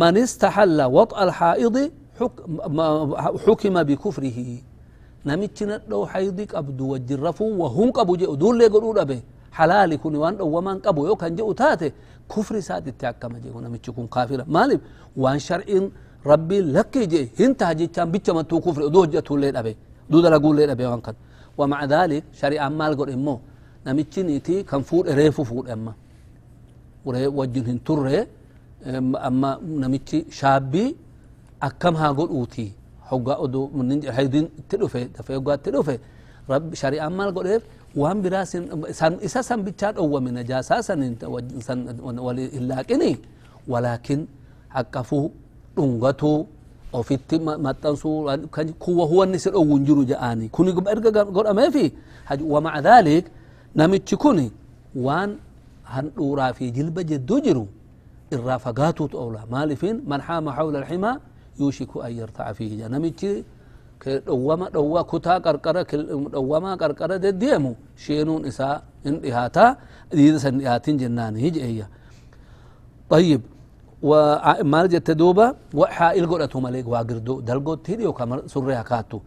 من 0.00 0.14
استحل 0.26 0.78
وطأ 0.96 1.16
الحائض 1.24 1.76
حكم 3.44 3.74
بكفره. 3.88 4.38
نمتنا 5.28 5.76
لو 5.90 6.00
حيضك 6.12 6.50
أبدو 6.60 6.84
وجرفوا 6.92 7.52
وهم 7.60 7.88
قبو 7.98 8.12
جئ 8.20 8.30
دول 8.42 8.54
لي 8.58 8.66
قلوا 8.74 9.04
به؟ 9.10 9.20
حلالي 9.58 9.96
كوني 10.02 10.18
وان 10.22 10.34
ومان 10.54 10.78
قبو. 10.86 11.00
يو 11.08 11.16
كان 11.20 11.32
جئ 11.38 11.48
تاتي 11.60 11.88
كفر 12.32 12.54
ساد 12.68 12.86
التعكما 12.92 13.38
جئ 13.44 13.50
نمتكم 13.64 14.06
كافرة 14.14 14.44
مالب 14.56 14.80
وان 15.22 15.38
شرعين 15.48 15.84
ربي 16.30 16.58
لك 16.76 16.94
جي 17.12 17.22
هنتا 17.40 17.72
جيتان 17.78 18.08
بيتش 18.12 18.30
من 18.36 18.44
تو 18.50 18.56
كفر. 18.64 18.80
دو 18.94 19.00
جتو 19.12 19.36
لين 19.42 19.56
ابي 19.60 19.72
دو 20.10 20.20
دلا 20.24 20.38
قول 20.44 20.56
لين 20.56 20.70
ابي 20.74 20.86
وانكن. 20.86 21.14
ومع 21.58 21.80
ذلك 21.84 22.24
شريعة 22.40 22.68
مال 22.68 22.92
قول 22.98 23.10
امو 23.10 23.34
نمتشنيتي 23.86 24.62
كان 24.62 24.82
فور 24.88 25.04
ريفو 25.18 25.42
فور 25.50 25.64
اما 25.72 25.92
هنتر 27.70 28.26
اما 29.28 29.50
نمتشي 29.82 30.18
شابي 30.38 30.84
اكم 31.62 31.94
ها 32.00 32.08
قول 32.18 32.28
اوتي 32.28 32.68
حقا 33.08 33.34
ادو 33.44 33.60
من 33.76 33.88
ننجي 33.88 34.12
حيدين 34.16 34.46
تلوفي 34.68 35.04
دفع 35.14 35.34
يقا 35.34 35.56
تلوفي 35.64 35.98
رب 36.50 36.74
شريعة 36.74 37.08
مال 37.08 37.34
قول 37.34 37.46
إيه 37.46 37.60
وان 37.96 38.18
براس 38.22 38.52
سن 39.00 39.12
اسا 39.26 39.40
سن 39.48 39.62
بيتشاد 39.66 39.94
أو 40.02 40.20
من 40.24 40.34
نجاسا 40.34 40.80
سن 40.88 41.00
سن 41.66 41.78
ولكن 42.26 43.02
ولكن 43.72 44.18
حقفو 44.74 45.30
dhungatuu 45.76 46.46
ofitti 46.92 47.36
maxxansuu 47.38 48.30
kuwa 48.78 49.04
huwanni 49.06 49.38
si 49.38 49.50
dhowwun 49.50 49.84
jiru 49.84 50.04
ja'ani 50.04 50.48
kuni 50.48 50.70
erga 50.92 51.24
godhameefi 51.24 51.92
wamaca 52.52 52.80
dhaalik 52.86 53.24
namichi 53.74 54.16
kun 54.16 54.50
waan 55.06 55.30
fi 56.58 56.70
jilba 56.76 57.02
jedduu 57.10 57.40
jiru 57.46 57.64
irraa 58.34 58.58
fagaatuutu 58.58 59.16
oola 59.22 59.42
maalifin 59.50 60.02
man 60.10 60.20
haama 60.20 60.52
hawla 60.52 60.78
alximaa 60.82 61.16
yuushiku 61.60 62.02
an 62.06 62.12
yartaca 62.20 62.54
fiihi 62.54 62.76
ja 62.80 62.88
namichi 62.88 63.44
dhowwama 64.26 64.66
dhowwa 64.70 65.04
kutaa 65.04 65.38
qarqara 65.46 65.82
dhowwamaa 66.34 66.76
qarqara 66.82 67.18
deddeemu 67.18 67.76
sheenuun 68.04 68.42
isaa 68.50 68.82
in 69.08 69.14
dhihaataa 69.24 69.70
diida 70.18 70.38
san 70.44 70.58
dhihaatin 70.60 70.96
jennaani 71.02 71.50
je'eeyya 71.56 71.86
طيب 73.14 73.40
ومال 74.02 74.86
جت 74.92 75.10
دوبا 75.10 75.46
وحائل 75.80 76.24
قرأته 76.32 76.58
ملك 76.66 76.86
واقردو 76.92 77.34
دلقو 77.48 77.74
تيريو 77.86 78.12
كما 78.18 78.36
سرها 78.52 78.82
كاتو 78.90 79.18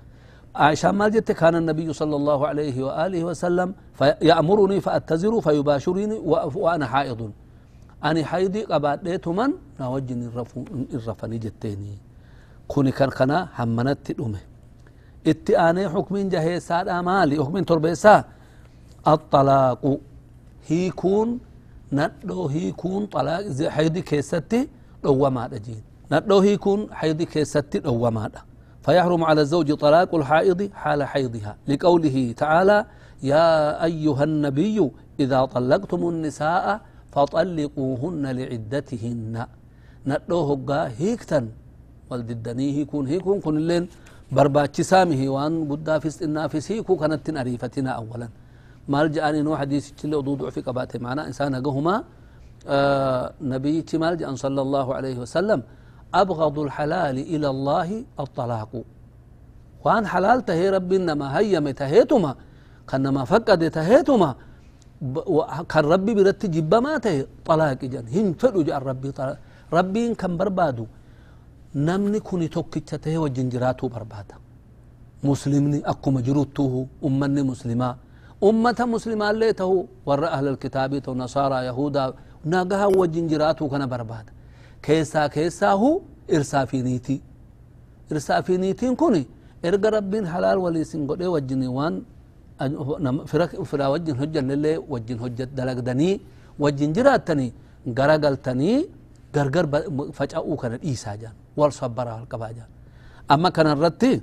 عائشة 0.55 0.91
مال 0.91 1.11
جت 1.11 1.31
كان 1.31 1.55
النبي 1.55 1.93
صلى 1.93 2.15
الله 2.15 2.47
عليه 2.47 2.83
وآله 2.83 3.23
وسلم 3.23 3.73
يأمرني 4.21 4.81
فأتزر 4.81 5.41
فيباشرني 5.41 6.17
وأنا 6.63 6.85
حائض 6.85 7.31
أنا 8.03 8.25
حيدي 8.25 8.63
قبات 8.63 9.27
من 9.27 9.51
نوجني 9.79 10.25
الرفني 10.93 11.37
جتيني 11.37 11.93
كوني 12.67 12.91
كان 12.91 13.09
كنا 13.09 13.47
همنت 13.57 14.09
الأمه 14.09 14.41
اتئاني 15.27 15.89
حكمين 15.89 16.29
جهي 16.29 16.59
سادا 16.59 17.01
مالي 17.01 17.35
حكمين 17.43 17.65
تربيسا 17.65 18.23
الطلاق 19.07 19.83
هيكون 20.67 21.39
nadhoo 21.91 22.47
hiikuun 22.47 23.07
haydi 23.75 24.01
keessatti 24.09 24.59
dhowwamaadha 25.03 25.59
jiin 25.59 25.81
nadhoo 26.09 26.41
hiikuun 26.41 26.87
haydi 27.01 27.25
keessatti 27.25 27.79
dhowwamaadha 27.85 28.43
فيحرم 28.89 29.21
على 29.29 29.41
الزوج 29.45 29.69
طلاق 29.85 30.11
الحائض 30.19 30.59
حال 30.81 30.99
حيضها. 31.13 31.51
لقوله 31.69 32.17
تعالى 32.43 32.77
يا 33.31 33.47
أيها 33.89 34.23
النبي 34.29 34.77
إذا 35.23 35.39
طلقتم 35.55 36.01
النساء 36.13 36.65
فطلقوهن 37.13 38.23
لعدتهن. 38.37 39.35
ندوه 40.09 40.43
هقا 40.49 40.81
هيكتن. 40.99 41.45
والددني 42.09 42.67
هيكون 42.77 43.03
هيكون 43.11 43.37
كن 43.45 43.55
اللين 43.61 43.83
برباتش 44.35 44.81
سامه 44.81 45.21
وان 45.33 45.53
بدا 45.69 45.95
في 45.99 46.09
النافس 46.27 46.65
هيكو 46.71 46.93
كانت 47.01 47.29
أريفتنا 47.29 47.91
أولا. 48.01 48.27
مال 48.91 49.07
جاني 49.15 49.41
نو 49.45 49.53
حديث 49.61 49.83
تشلي 49.91 50.17
ضوضع 50.27 50.49
في 50.49 50.61
قباته 50.67 50.97
معنا. 51.05 51.21
إنسان 51.29 51.53
هما 51.77 51.95
آه 52.67 53.33
نبي 53.41 53.85
مال 53.93 54.17
جان 54.21 54.35
صلى 54.45 54.61
الله 54.65 54.87
عليه 54.97 55.17
وسلم. 55.23 55.59
أبغض 56.13 56.59
الحلال 56.59 57.17
إلى 57.17 57.47
الله 57.49 58.03
الطلاق. 58.19 58.71
وان 59.85 60.07
حلال 60.07 60.45
تهي 60.45 60.69
ربي 60.69 60.95
إنما 60.95 61.37
هيم 61.37 61.69
تهيتما 61.69 62.35
كنما 62.89 63.23
فقد 63.25 63.71
تهيتما. 63.71 64.35
كان 65.69 65.85
ربي 65.85 66.13
برت 66.13 66.45
جب 66.45 66.73
ما 66.75 66.97
تهي 66.97 67.25
طلاق 67.45 67.81
جان 67.85 68.07
هن 68.07 68.33
فلو 68.39 68.61
جان 68.67 68.81
ربي 68.89 69.11
طلاق 69.11 69.37
ربي 69.73 70.15
كان 70.15 70.37
بربادو. 70.37 70.85
نمني 71.75 72.19
كوني 72.19 72.47
توكيتش 72.47 72.91
تهي 73.03 73.17
وجنجراتو 73.17 73.87
بربادا. 73.87 74.35
مسلمني 75.23 75.79
أكو 75.91 76.11
مجروتوه 76.11 76.87
أمني 77.05 77.41
مسلمة. 77.51 77.89
أمة 78.43 78.79
مسلمة 78.79 79.31
اللي 79.31 79.53
تهو 79.53 79.85
ور 80.05 80.27
أهل 80.27 80.47
الكتاب 80.47 80.97
تو 80.97 81.13
نصارى 81.13 81.65
يهودا 81.67 82.13
ناقها 82.45 82.85
وجنجراتو 82.85 83.69
كان 83.69 83.83
برباد 83.85 84.25
إرسافينيتين 88.11 88.93
كوني 89.01 89.23
إرقى 89.65 89.89
ربين 89.97 90.23
حلال 90.33 90.57
ولي 90.65 90.83
سنقل 90.91 91.21
وجني 91.35 91.67
وان 91.77 91.93
فرا 93.31 93.45
فرا 93.69 93.85
وجن 93.93 94.15
هجن 94.21 94.43
للي 94.51 94.73
وجن 94.93 95.17
هجت 95.23 95.49
دلقدني 95.57 96.09
وجن 96.63 96.89
جراتني 96.97 97.47
غرقلتني 97.97 98.71
غرغر 99.35 99.65
فجأو 100.17 100.51
كان 100.61 100.73
إيسا 100.87 101.13
جان 101.21 101.35
والصبر 101.59 102.07
القبا 102.19 102.49
جان 102.57 102.69
أما 103.33 103.49
كان 103.55 103.67
الرتي 103.75 104.13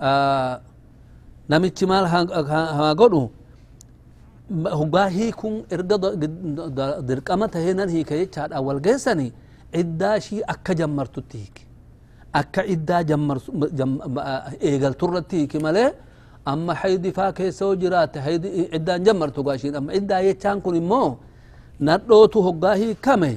آه 0.00 0.54
نمتش 1.50 1.80
مال 1.90 2.04
ها 2.12 2.92
قدو 3.00 3.22
hoggaa 4.80 5.08
hiikuun 5.10 5.54
erga 5.74 5.96
dirqama 7.08 7.46
taheenan 7.54 7.88
hiika 7.94 8.14
jechaadha 8.20 8.60
wal 8.66 8.78
geessani 8.86 9.32
akka 10.54 10.72
jammartutti 10.80 11.36
hiiki 11.42 11.62
akka 12.40 12.60
ciddaa 12.68 13.02
eegalturratti 14.68 15.36
hiiki 15.40 15.58
malee 15.66 15.88
amma 16.52 16.74
haydi 16.82 17.10
faa 17.12 17.32
keessa 17.38 17.64
yoo 17.64 17.76
jiraate 17.82 18.18
haydi 18.26 18.48
ciddaan 18.72 19.04
jammartu 19.06 19.40
gaa 19.46 19.54
ishiin 19.58 19.74
amma 19.80 19.92
ciddaa 19.96 20.20
jechaan 20.28 20.58
kun 20.64 20.74
immoo 20.82 21.08
nadhootu 21.88 22.38
hoggaa 22.46 22.74
hiikame 22.82 23.32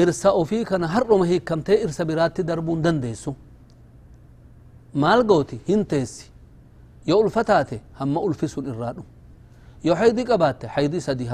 irsa 0.00 0.30
ofii 0.40 0.64
kana 0.64 0.86
har'uma 0.94 1.24
hiikamtee 1.26 1.78
irsa 1.84 2.02
biraatti 2.10 2.42
darbuun 2.48 2.80
dandeessu 2.84 3.34
maal 5.02 5.20
gooti 5.30 5.56
hin 5.68 5.84
teessi 5.84 6.24
yoo 7.06 7.18
ulfa 7.24 7.44
taate 7.50 7.76
hamma 8.00 8.20
ulfi 8.26 8.48
sun 8.48 8.64
irraa 8.72 8.92
dhumu 8.96 9.08
yoo 9.84 9.96
haydi 10.02 10.24
qabaatte 10.30 10.66
haydi 10.74 11.00
sadi 11.00 11.24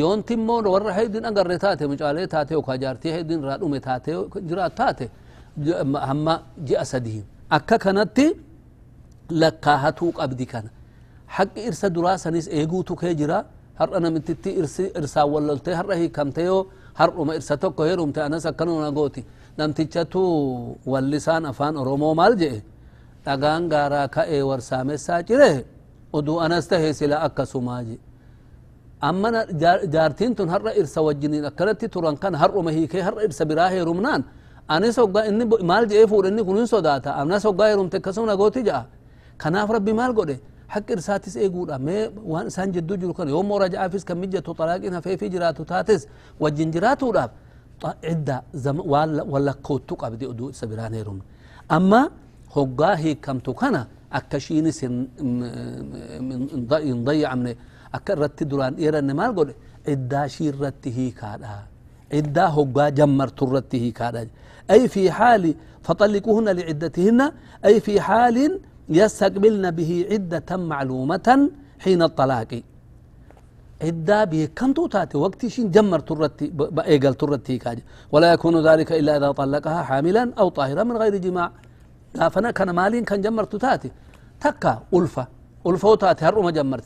يون 0.00 0.24
تيمون 0.24 0.64
ور 0.72 0.90
هيدن 0.98 1.24
انغر 1.28 1.46
ريتاته 1.52 1.84
مجاله 1.92 2.24
تاته 2.24 2.54
أو 2.54 2.62
كاجارتي 2.68 3.08
هيدن 3.14 3.40
رادو 3.48 3.66
ميتاته 3.74 4.14
جرا 4.48 4.68
تاته 4.78 5.08
هم 6.10 6.26
جي 6.66 6.74
اسدي 6.82 7.24
اكا 7.56 7.76
كانتي 7.82 8.26
لكاهتو 9.30 10.06
قبدي 10.18 10.44
كان 10.52 10.66
حق 11.36 11.56
ارس 11.68 11.82
دراسه 11.96 12.28
نس 12.34 12.48
ايغو 12.56 12.82
تو 12.88 12.94
كجرا 13.00 13.38
هر 13.80 13.88
أنا 13.96 14.08
متتي 14.14 14.50
ارس 14.60 14.76
ارسا 14.98 15.22
وللته 15.32 15.70
هر 15.80 15.92
هي 16.00 16.08
كمتيو 16.16 16.56
هر 17.00 17.10
ام 17.22 17.30
ارساتو 17.30 17.70
كو 17.76 17.82
هرومت 17.88 18.18
أنا 18.18 18.38
سكنو 18.44 18.74
نغوتي 18.84 19.22
نمتي 19.58 19.84
تشتو 19.92 20.22
واللسان 20.90 21.46
افان 21.50 21.74
رومو 21.88 22.10
مالجي 22.20 22.62
دغان 23.26 23.62
غارا 23.72 24.06
كا 24.14 24.22
اي 24.32 24.42
ور 24.48 24.60
سامي 24.70 24.96
ساجره 25.06 25.64
ودو 26.12 26.34
أنا 26.44 26.58
استه 26.58 26.92
سلا 26.92 27.16
اكسو 27.26 27.60
ماجي 27.68 27.98
أما 29.08 29.28
دارتين 29.94 30.34
تون 30.36 30.48
هر 30.54 30.68
إرسا 30.80 31.00
وجنين 31.06 31.44
أكلت 31.44 31.84
تران 31.94 32.16
كان 32.22 32.34
هر 32.42 32.60
مهيكي 32.66 33.02
هر 33.06 33.14
إرسا 33.24 33.44
براه 33.44 33.74
رمنان. 33.88 34.22
أنا 34.74 34.90
سوغا 34.90 35.20
إني 35.28 35.44
مال 35.70 35.84
جيفور 35.88 36.28
إني 36.28 36.42
كنين 36.48 36.66
سوداتا. 36.66 37.10
أنا 37.22 37.38
سوغا 37.44 37.66
يروم 37.72 37.88
تكسونا 37.94 38.34
قوتي 38.40 38.62
جاء 38.68 38.86
كناف 39.42 39.70
ربي 39.70 39.92
مال 39.92 40.10
قولي 40.16 40.36
حق 40.74 40.88
إرساتيس 40.94 41.36
إيه 41.36 41.52
قولا 41.54 41.78
مي 41.86 41.96
وان 42.32 42.48
سان 42.54 42.68
جدو 42.74 42.94
جلو 43.00 43.12
كان. 43.16 43.28
يوم 43.28 43.48
مورا 43.48 43.66
جعافيس 43.66 44.04
كم 44.08 44.20
مجة 44.20 44.38
تطلاقين 44.38 44.94
هفي 44.94 45.16
في 45.20 45.28
جراتو 45.34 45.62
تاتيس. 45.70 46.02
وجن 46.40 46.70
جراتو 46.74 47.10
راب. 47.10 47.30
عدة 47.82 48.36
زم 48.54 48.78
ولا 48.92 49.22
ولا 49.32 49.52
كوتوك 49.66 50.04
أبدي 50.04 50.26
أدو 50.30 50.52
سبيران 50.60 50.94
هيرون 50.94 51.20
أما 51.76 52.00
هو 52.54 52.66
جاهي 52.80 53.14
كم 53.14 53.38
توكانا 53.38 53.82
أكشيني 54.12 54.70
سن 54.70 54.94
من 56.28 56.66
ضي 56.70 56.92
ضيع 56.92 57.34
منه 57.34 57.54
أكرت 57.94 58.42
دران 58.50 58.74
إيران 58.82 59.10
مال 59.18 59.30
قول 59.36 59.48
عدة 59.88 60.20
شير 60.34 60.54
رته 60.64 60.98
كادا 61.20 61.54
عدة 62.16 62.44
هقا 62.56 62.88
جمر 62.98 63.28
ترته 63.38 63.84
كادا 63.98 64.28
أي 64.70 64.82
في 64.94 65.10
حال 65.16 65.44
فطلقوهن 65.86 66.48
لعدتهن 66.58 67.20
أي 67.68 67.80
في 67.86 67.94
حال 68.06 68.36
يستقبلن 68.88 69.70
به 69.78 69.90
عدة 70.10 70.50
معلومة 70.72 71.26
حين 71.84 72.02
الطلاق 72.02 72.52
عدة 73.86 74.18
به 74.24 74.48
كم 74.56 74.72
تاتي 74.94 75.16
وقت 75.24 75.46
شين 75.54 75.70
جمر 75.70 75.98
ترتي 76.08 76.46
بأيقل 76.76 77.14
ترتي 77.14 77.58
كاج 77.58 77.78
ولا 78.12 78.28
يكون 78.32 78.54
ذلك 78.68 78.92
إلا 78.92 79.12
إذا 79.16 79.30
طلقها 79.40 79.82
حاملا 79.88 80.32
أو 80.40 80.48
طاهرا 80.48 80.82
من 80.88 80.96
غير 81.02 81.16
جماع 81.16 81.50
لا 82.14 82.28
فنا 82.28 82.50
كان 82.50 82.70
مالين 82.70 83.04
كان 83.04 83.20
جمر 83.20 83.44
تاتي 83.44 83.90
تكا 84.40 84.82
ألفة 84.94 85.26
ألفة 85.66 85.94
تاتي 86.02 86.24
هرو 86.24 86.42
ما 86.42 86.50
جمر 86.50 86.80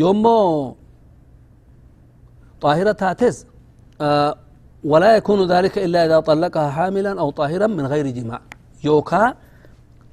يومو 0.00 0.74
طاهرة 2.64 2.92
تاتس 3.02 3.36
آه 4.00 4.34
ولا 4.90 5.10
يكون 5.18 5.40
ذلك 5.52 5.74
إلا 5.86 6.00
إذا 6.06 6.18
طلقها 6.30 6.68
حاملا 6.76 7.12
أو 7.22 7.28
طاهرا 7.40 7.66
من 7.78 7.84
غير 7.92 8.06
جماع 8.18 8.40
يوكا 8.84 9.22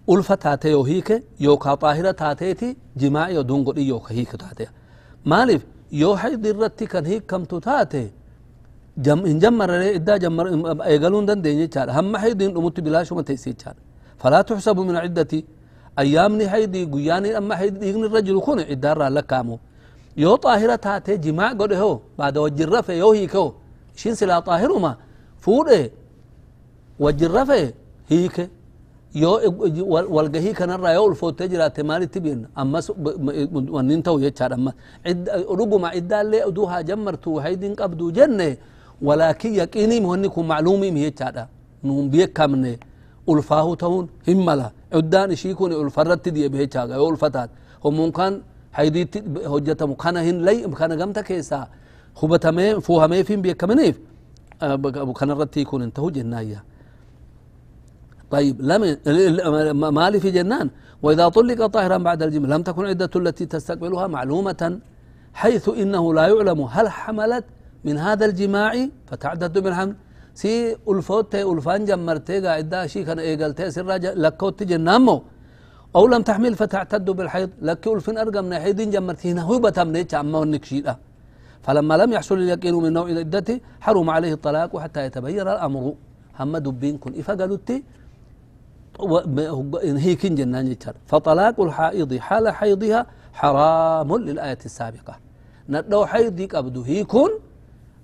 ulfa 0.07 0.37
taate 0.37 0.69
yoo 0.71 0.83
hiike 0.83 1.15
yookaa 1.39 1.75
xaahira 1.81 2.13
taateeti 2.13 2.67
jimaa 3.01 3.27
yoo 3.35 3.43
duun 3.49 3.63
godhi 3.67 3.87
yooka 3.89 4.13
hiike 4.13 4.37
taate 4.37 4.65
maaliif 5.31 5.63
yoo 6.01 6.13
haydi 6.23 6.49
irratti 6.53 6.85
kan 6.93 7.05
hiikamtu 7.11 7.59
taate 7.67 8.01
hin 9.29 9.39
jammarare 9.43 9.87
iddaa 9.99 10.17
eegaluu 10.91 11.19
hin 11.21 11.27
dandeenye 11.31 11.63
jechaadha 11.67 11.93
hamma 11.97 12.17
haydiin 12.25 12.53
dhumutti 12.57 12.81
bilaashuma 12.87 13.23
teessi 13.29 13.49
jechaadha 13.53 13.81
falaa 14.21 14.43
tuxsabu 14.49 14.81
min 14.89 14.95
ciddati 15.05 15.39
ayyaamni 16.03 16.45
haydii 16.53 16.85
guyyaanii 16.93 17.33
amma 17.41 17.55
haydi 17.61 17.77
dhiigni 17.83 18.05
irra 18.09 18.21
jiru 18.27 18.41
kun 18.47 18.59
iddaarraa 18.75 19.09
lakkaamu 19.17 19.55
yoo 20.23 20.37
xaahira 20.43 20.77
taate 20.77 21.17
jimaa 21.25 21.53
godhe 21.59 21.75
hoo 21.83 22.01
baada 22.17 22.41
wajjin 22.41 22.69
rafe 22.75 22.97
yoo 22.97 23.13
hiike 23.13 23.37
hoo 23.37 23.53
ishiin 23.95 24.15
silaa 24.15 24.41
xaahiruma 24.47 24.91
fuudhe 25.43 25.91
wajjin 26.99 27.31
rafe 27.37 27.73
hiike 28.09 28.49
yoo 29.13 29.39
walgahii 30.15 30.53
kanarraa 30.53 30.93
yoo 30.97 31.05
ulfoottee 31.09 31.47
jiraatte 31.47 31.83
maalitti 31.83 32.19
beekna 32.19 32.47
ammas 32.55 32.91
wannin 33.75 34.01
ta'u 34.03 34.19
jechaadha 34.19 34.55
amma 34.55 34.73
dhuguma 35.57 35.93
iddaallee 35.99 36.43
uduu 36.49 36.65
haa 36.71 36.83
jammartu 36.83 37.35
haydin 37.45 37.75
qabdu 37.75 38.11
jenne 38.11 38.57
walaakin 39.01 39.53
yaqiiniim 39.61 40.05
wanni 40.11 40.29
kun 40.29 40.45
macluumiim 40.51 40.95
jechaadha 41.05 41.47
nuun 41.83 42.09
beekamne 42.09 42.73
ulfaahu 43.27 43.75
ta'uun 43.83 44.07
hin 44.27 44.39
mala 44.47 44.71
iddaan 44.99 45.31
ishii 45.31 45.53
kun 45.59 45.71
ulfarratti 45.83 46.31
di'e 46.35 46.49
jechaaga 46.49 46.95
yoo 46.95 47.07
ulfataat 47.13 47.49
hommuun 47.83 48.11
kan 48.11 48.41
haydiitti 48.77 49.19
hojjetamu 49.53 49.93
kana 50.03 50.19
hin 50.27 50.37
lay 50.47 50.57
kana 50.79 50.95
gamta 51.01 51.21
keessaa 51.29 51.65
hubatamee 52.19 52.71
fuuhameef 52.85 53.27
hin 53.33 53.41
beekamaniif 53.45 53.95
kanarratti 55.19 55.61
kun 55.69 55.81
hin 55.85 55.91
ta'u 55.97 56.09
jennaayyaa 56.19 56.63
طيب 58.35 58.55
لم 58.61 58.81
مالي 59.99 60.19
في 60.19 60.29
جنان. 60.37 60.67
وإذا 61.03 61.25
طلق 61.29 61.59
طاهرا 61.75 61.97
بعد 62.07 62.23
الجمع 62.23 62.47
لم 62.53 62.61
تكن 62.67 62.85
عدة 62.91 63.13
التي 63.21 63.45
تستقبلها 63.53 64.07
معلومة 64.15 64.61
حيث 65.41 65.65
إنه 65.81 66.03
لا 66.17 66.25
يعلم 66.33 66.59
هل 66.75 66.87
حملت 66.99 67.45
من 67.85 67.95
هذا 68.05 68.25
الجماع 68.29 68.71
فتعدد 69.07 69.55
بالحمل. 69.63 69.95
سي 70.41 70.51
ألفوت 70.89 71.33
ألفان 71.51 71.81
جمرتي 71.89 72.37
قاعدة 72.45 72.79
شي 72.91 72.99
كان 73.07 73.19
إيقلتي 73.19 73.71
سر 73.75 73.89
لكوت 74.23 74.59
جنامو. 74.71 75.17
أو 75.95 76.07
لم 76.07 76.21
تحمل 76.21 76.55
فتعتد 76.55 77.09
بالحيض 77.09 77.49
لك 77.61 77.87
ألفين 77.87 78.17
أرقم 78.17 78.53
حيض 78.53 78.81
جمرتي 78.81 79.31
هنا 79.31 79.41
هو 79.41 79.59
بتمنيت 79.59 80.13
عما 80.13 80.39
ونكشيئة 80.39 80.99
فلما 81.61 81.97
لم 81.97 82.13
يحصل 82.13 82.35
اليقين 82.35 82.75
من 82.75 82.93
نوع 82.93 83.07
العدة 83.09 83.61
حرم 83.81 84.09
عليه 84.09 84.33
الطلاق 84.33 84.77
حتى 84.77 85.05
يتبين 85.05 85.47
الأمر. 85.47 85.93
هم 86.39 86.57
دبين 86.57 86.97
كن 86.97 87.19
إفا 87.19 87.33
هيك 90.05 90.25
جنان 90.25 90.67
يتر 90.67 90.95
فطلاق 91.07 91.61
الحائض 91.61 92.17
حال 92.17 92.49
حيضها 92.49 93.05
حرام 93.33 94.17
للآية 94.17 94.57
السابقة. 94.65 95.15
ندو 95.69 96.05
حيضك 96.05 96.55
أبدو 96.55 96.81
هيكون 96.81 97.29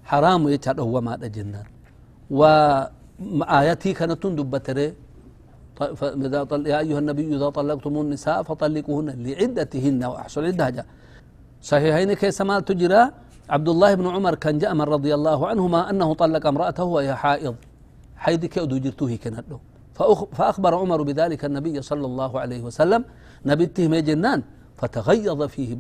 حرام 0.03 0.49
يتر 0.49 0.81
هو 0.81 1.01
ما 1.01 1.15
جنان. 1.15 1.65
وآياتي 2.31 3.93
كانت 3.93 4.25
دبتري 5.79 6.69
يا 6.69 6.79
أيها 6.79 6.99
النبي 6.99 7.35
إذا 7.35 7.49
طلقتم 7.49 7.93
النساء 8.01 8.43
فطلقوهن 8.43 9.09
لعدتهن 9.25 10.01
وأحصل 10.03 10.45
الدهجة 10.45 10.85
صحيحين 11.61 12.13
كيس 12.13 12.41
مال 12.41 12.65
تجرى؟ 12.65 13.01
عبد 13.49 13.69
الله 13.69 13.93
بن 13.93 14.07
عمر 14.07 14.35
كان 14.35 14.57
جاء 14.57 14.73
من 14.73 14.81
رضي 14.81 15.11
الله 15.13 15.39
عنهما 15.47 15.89
أنه 15.89 16.13
طلق 16.13 16.43
امرأته 16.47 16.83
وهي 16.83 17.15
حائض. 17.15 17.55
حيضك 18.15 18.57
أدو 18.57 18.77
جرتو 18.77 19.05
هيك 19.05 19.27
ندو 19.27 19.57
فأخبر 20.37 20.71
عمر 20.75 21.01
بذلك 21.01 21.45
النبي 21.45 21.81
صلى 21.81 22.05
الله 22.05 22.31
عليه 22.39 22.61
وسلم. 22.67 23.01
نبيته 23.45 23.87
ما 23.87 23.99
جنان 23.99 24.39
فتغيظ 24.79 25.39
فيه 25.43 25.77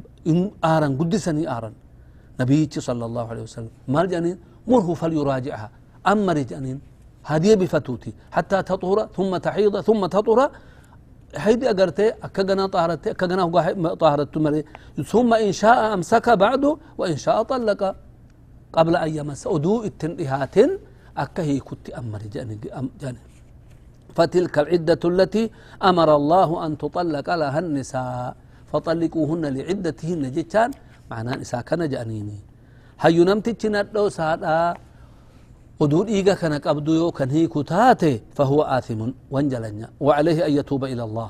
آرا 0.73 0.87
قدسني 0.99 1.43
آرا 1.57 1.71
نبي 2.39 2.69
صلى 2.87 3.05
الله 3.05 3.25
عليه 3.31 3.43
وسلم. 3.47 3.71
ما 3.87 4.01
مره 4.67 4.93
فليراجعها. 4.93 5.69
أمر 6.13 6.37
جنين 6.51 6.77
هذه 7.23 7.55
بفتوتي 7.55 8.13
حتى 8.31 8.63
تطهر 8.63 9.09
ثم 9.17 9.37
تحيض 9.37 9.81
ثم 9.81 10.05
تطهر. 10.05 10.51
حيدي 11.35 11.69
أقرتي 11.69 12.09
أكجنا 12.09 12.67
طهرت 12.67 13.07
أكجنا 13.07 13.43
طهرت 13.95 14.29
ثم 15.11 15.33
إن 15.33 15.51
شاء 15.51 15.93
أمسك 15.93 16.29
بعده 16.29 16.77
وإن 16.97 17.17
شاء 17.17 17.43
طلق. 17.43 17.95
قبل 18.73 18.95
أن 18.95 19.15
يمس 19.15 19.47
أدو 19.47 19.83
التنهات 19.83 20.57
أكهي 21.17 21.59
كنت 21.59 21.89
أمر 21.89 22.21
جاني 22.33 22.59
جاني 23.01 23.23
فتلك 24.15 24.59
العدة 24.59 24.99
التي 25.05 25.51
أمر 25.83 26.15
الله 26.15 26.65
أن 26.65 26.77
تطلق 26.77 27.27
لها 27.35 27.59
النساء. 27.59 28.35
فطلقوهن 28.71 29.45
لعدتهن 29.45 30.23
جتان 30.31 30.71
معنى 31.11 31.31
نساء 31.41 31.61
كان 31.61 31.89
جانيني 31.89 32.39
هيو 33.03 33.23
نمتج 33.29 33.67
ندو 33.67 34.07
سادا 35.81 35.97
ودود 35.97 36.07
إيغا 36.09 36.33
كان 36.33 36.53
قبدو 36.53 36.93
يو 36.93 37.11
كان 37.11 37.29
هي 37.29 37.47
كتاتي 37.47 38.21
فهو 38.37 38.61
آثم 38.61 39.01
وانجلنيا. 39.31 39.89
وعليه 39.99 40.45
أن 40.47 40.51
يتوب 40.59 40.83
إلى 40.85 41.03
الله. 41.03 41.29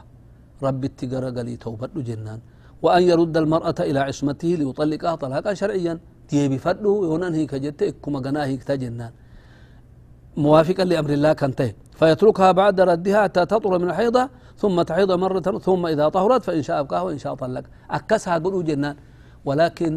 رب 0.63 0.83
التقر 0.83 1.25
قلي 1.37 1.55
توبة 1.55 1.95
جنان. 1.95 2.39
وأن 2.83 3.03
يرد 3.03 3.37
المرأة 3.37 3.79
إلى 3.79 3.99
عصمته 3.99 4.47
ليطلقها 4.59 5.15
طلاقا 5.15 5.53
شرعيا. 5.53 5.99
تيبي 6.27 6.57
فدو 6.57 7.03
يونان 7.05 7.33
هيك 7.33 7.55
جت 7.55 7.81
إكما 7.83 8.45
هيك 8.45 8.71
جنان 8.71 9.11
موافقا 10.37 10.83
لأمر 10.83 11.11
الله 11.17 11.33
كنته 11.33 11.69
فيتركها 11.99 12.51
بعد 12.51 12.77
ردها 12.81 13.23
حتى 13.23 13.45
تطهر 13.45 13.79
من 13.79 13.89
الحيضة 13.89 14.23
ثم 14.57 14.81
تحيض 14.81 15.11
مرة 15.11 15.47
ثم 15.67 15.85
إذا 15.85 16.09
طهرت 16.09 16.43
فإن 16.47 16.61
شاء 16.67 16.79
أبقاه 16.79 17.03
وإن 17.03 17.19
شاء 17.23 17.33
طلق. 17.35 17.65
أكسها 17.97 18.37
قلوا 18.43 18.63
جنان. 18.63 18.95
ولكن 19.45 19.91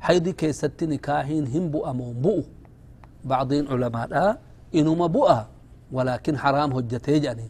حيضي 0.00 0.32
كيست 0.32 0.84
نكاهين 0.84 1.46
هم 1.54 1.64
بؤ 1.74 1.86
بؤ 2.24 2.38
بعضين 3.24 3.68
علماء 3.68 4.38
إنما 4.74 5.06
بؤ 5.06 5.28
ولكن 5.92 6.38
حرام 6.38 6.72
هجتي 6.72 7.18
جاني 7.18 7.48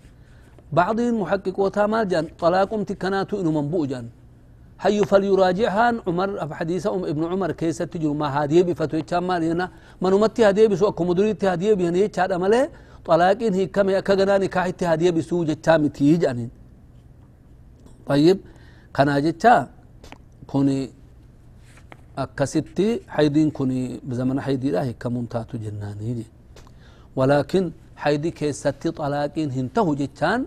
بعضين 0.73 1.15
محقق 1.15 1.59
وتامال 1.61 2.09
جان 2.09 2.27
طلاق 2.39 2.75
امتكناتو 2.75 3.41
إنما 3.41 3.61
بؤ 3.61 3.85
جان. 3.85 4.07
هي 4.81 5.05
فليراجعها 5.05 5.87
عمر 6.07 6.55
حديث 6.55 6.87
أم 6.87 7.05
ابن 7.05 7.25
عمر 7.25 7.53
كيس 7.53 7.79
تجر 7.79 8.13
ما 8.13 8.29
هذه 8.37 8.63
بفتوى 8.63 9.03
كمال 9.03 9.45
هنا. 9.45 9.67
من 10.03 10.13
أمتي 10.13 10.45
هذه 10.49 10.67
بسوء 10.67 10.91
كمدريتي 10.91 11.49
هذه 11.49 11.75
بهنا 11.75 11.99
يتشاد 11.99 12.33
أمله 12.33 12.69
طلاقين 13.05 13.55
هي 13.55 13.67
كم 13.67 13.99
كجنا 13.99 14.39
نكاح 14.39 14.67
هذه 14.83 15.11
بسوء 15.11 15.45
جتام 15.45 15.87
تيج 15.87 16.25
أنين 16.25 16.51
طيب 18.07 18.39
كنا 18.97 19.19
جتا 19.21 19.69
كوني 20.47 20.91
أكستي 22.19 23.01
حيدين 23.09 23.51
كوني 23.51 24.01
بزمن 24.09 24.41
حيدي 24.41 24.71
لا 24.71 24.83
هيك 24.85 25.07
منتاتو 25.07 25.59
جناني 25.59 26.25
ولكن 27.17 27.71
حيدي 27.97 28.31
كيستي 28.31 28.91
طلاقين 28.91 29.51
هنته 29.51 29.95
جتان 29.95 30.47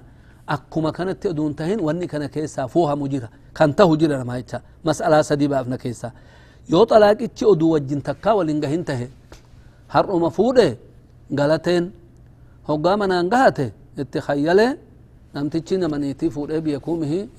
أكما 0.49 0.91
كانت 0.91 1.23
تأدون 1.23 1.56
تهين 1.56 1.80
واني 1.80 2.08
كان 2.08 2.26
كيسا 2.26 2.67
فوها 2.67 2.95
مجيرة 2.95 3.30
كان 3.56 3.76
تهو 3.76 3.95
جيرة 3.95 4.23
ما 4.23 4.38
يتشا 4.38 4.62
مسألة 4.86 5.21
سدي 5.21 5.47
بافنا 5.47 5.76
كيسا. 5.76 6.12
يو 6.69 6.84
طلاق 6.84 7.21
اتشي 7.21 7.45
أدو 7.45 7.73
وجين 7.73 8.04
تكا 8.04 8.32
ولنغا 8.32 8.67
هنته 8.67 9.08
هر 9.89 10.19
مفوده 10.19 10.78
غلطين. 11.39 11.91
هقامنا 12.69 13.19
انغهته 13.19 13.71
اتخيله. 13.99 14.78
namtichi 15.34 15.78
namaniitii 15.78 16.30
fuudhee 16.30 16.62
beekuumihi 16.62 17.30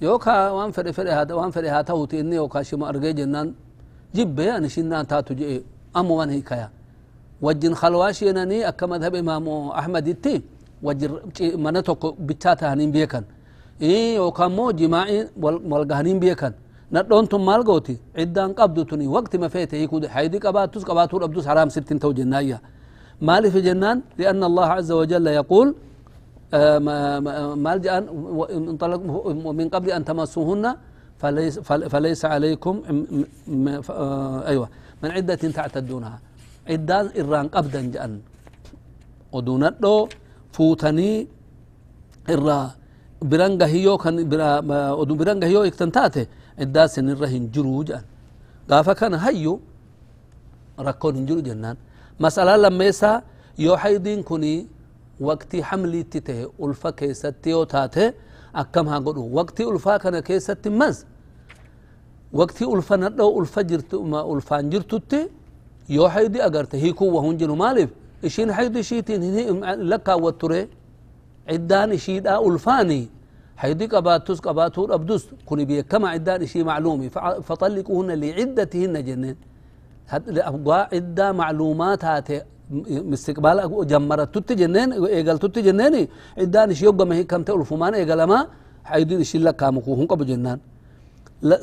hin 0.00 0.06
sodaatanadhoodha 0.06 0.06
yookaa 0.06 0.52
waan 0.52 0.72
fedhe 0.72 0.92
fedhe 0.92 1.32
waan 1.34 1.52
fedhe 1.52 1.68
haa 1.68 1.82
ta'uti 1.84 2.18
inni 2.18 2.36
yookaa 2.36 2.64
shima 2.64 2.88
argee 2.88 3.12
jennaan 3.12 3.54
jibbe 4.14 4.52
ani 4.52 4.68
shinnaan 4.70 5.06
taatu 5.06 5.34
je'e 5.34 5.62
ammuman 5.94 6.30
hiikaya 6.30 6.68
wajjin 7.42 7.74
khalwaa 7.74 8.12
sheenanii 8.12 8.64
akka 8.64 8.86
madhab 8.86 9.14
imaamu 9.14 9.72
ahmaditti 9.74 10.42
wajjin 10.82 11.10
mana 11.58 11.82
tokko 11.82 12.12
bichaa 12.12 12.56
tahaniin 12.56 12.92
beekan 12.92 13.24
yookaan 13.80 14.50
immoo 14.52 14.72
jimaa'ii 14.72 15.22
wal 15.70 15.84
gahaniin 15.84 16.20
beekan 16.20 16.52
nadhoon 16.90 17.26
tun 17.28 17.42
maal 17.42 17.62
gooti 17.62 17.98
ciddaan 18.16 18.54
qabdu 18.54 18.84
tuni 18.84 19.06
waqti 19.06 19.38
mafeete 19.38 19.78
hiikuu 19.78 20.00
haydi 20.14 20.38
qabaatus 20.40 20.84
qabaatuu 20.84 21.20
dhabdus 21.20 21.46
haraam 21.46 21.70
sittin 21.70 21.98
ta'u 21.98 22.12
jennaayya 22.12 22.58
maaliif 23.20 23.54
jennaan 23.54 24.02
lianna 24.18 24.46
allaha 24.46 24.74
azza 24.80 24.96
wajalla 24.96 25.30
yaquul 25.30 25.74
ملجأ 27.66 27.94
من 29.58 29.66
قبل 29.74 29.88
أن 29.90 30.02
تمسوهن 30.04 30.64
فليس, 31.20 31.54
فليس 31.92 32.22
عليكم 32.24 32.74
أيوة 34.50 34.68
من 35.02 35.10
عدة 35.10 35.42
تعتدونها. 35.56 36.18
عدة 36.68 36.96
إران 37.20 37.46
قبدا 37.48 37.82
جأن. 37.92 38.12
ودونتو 39.32 40.08
فوتني 40.52 41.10
إرا. 42.32 42.60
برنغا 43.30 43.66
هيو 43.66 43.98
كان 43.98 44.28
برا 44.28 44.60
ودو 44.98 45.14
برنغا 45.20 45.46
هيو 45.50 45.62
اكتنتاته 45.68 46.26
عدة 46.60 46.86
سنرة 46.86 47.26
هنجرو 47.26 47.82
جأن. 47.88 48.04
قافا 48.70 48.92
كان 48.92 49.14
هيو. 49.14 49.60
ركون 50.80 51.12
هنجرو 51.16 51.40
جنان. 51.40 51.76
مسألة 52.20 52.56
لما 52.56 52.84
يسا 52.88 53.22
يو 53.58 53.76
حيدين 53.76 54.22
كوني 54.22 54.77
وقتي 55.20 55.64
حملي 55.64 56.02
تته 56.02 56.52
ألفا 56.62 56.90
كيستي 56.90 57.54
وتاته 57.54 58.12
أكم 58.54 58.88
ها 58.88 58.98
قدو 58.98 59.30
وقتي 59.32 59.64
ألفا 59.64 59.96
كان 59.96 60.18
كيستي 60.18 60.70
مز 60.70 61.06
وقتي 62.32 62.64
ألفا 62.64 62.96
نرده 62.96 63.40
ألفا 63.40 63.62
جرت 63.62 63.94
ما 63.94 64.32
ألفا 64.32 64.60
جرتت 64.60 65.30
يو 65.88 66.08
حيدي 66.08 66.42
أگر 66.42 66.64
تهيكو 66.64 67.04
وهون 67.04 67.36
جنو 67.36 67.54
مالف 67.54 67.90
إشين 68.24 68.52
حيدي 68.52 68.82
شيتين 68.82 69.22
هنه 69.22 69.74
لكا 69.74 70.14
وطره 70.14 70.68
عدان 71.48 71.92
إشيدا 71.92 72.46
ألفاني 72.46 73.08
حيدي 73.56 73.86
قباتوس 73.86 74.40
قباتور 74.40 74.94
أبدوس 74.94 75.26
كوني 75.46 75.64
بيه 75.64 75.80
كما 75.80 76.08
عدان 76.08 76.42
إشي 76.42 76.62
معلومي 76.62 77.08
فطلقوهن 77.46 78.10
لعدتهن 78.20 79.04
جنن 79.04 79.36
هاد 80.08 80.30
لأبقى 80.30 80.88
عدة 80.92 81.32
معلومات 81.32 82.04
هاته 82.04 82.42
macluumaa 82.70 83.06
taate 83.08 83.14
استقبال 83.14 83.86
جمرتت 83.90 84.52
جنين 84.52 84.92
ايغلتت 84.92 85.58
جنين 85.58 85.94
عدان 86.38 86.74
شي 86.74 86.84
يوغما 86.84 87.14
هي 87.14 87.24
كمت 87.24 87.50
الفمان 87.50 87.94
ايغلما 87.94 88.38
حيدي 88.84 89.24
شي 89.24 89.38
لك 89.38 89.56
كامكو 89.56 89.94
هون 89.94 90.06
قبو 90.06 90.24
جنان 90.24 90.58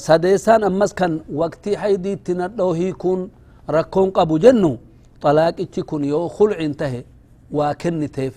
سديسان 0.07 0.63
امس 0.63 0.93
كان 0.93 1.11
وقتي 1.33 1.77
حيدي 1.77 2.15
تندو 2.25 2.71
هي 2.79 2.91
كون 2.91 3.29
ركون 3.69 4.09
قبو 4.17 4.37
جنو 4.43 4.71
طلاق 5.21 5.57
اتي 5.61 5.81
كون 5.89 6.03
يو 6.11 6.27
خلع 6.27 6.57
انتهى 6.67 7.01
واكن 7.57 8.11
تيف 8.15 8.35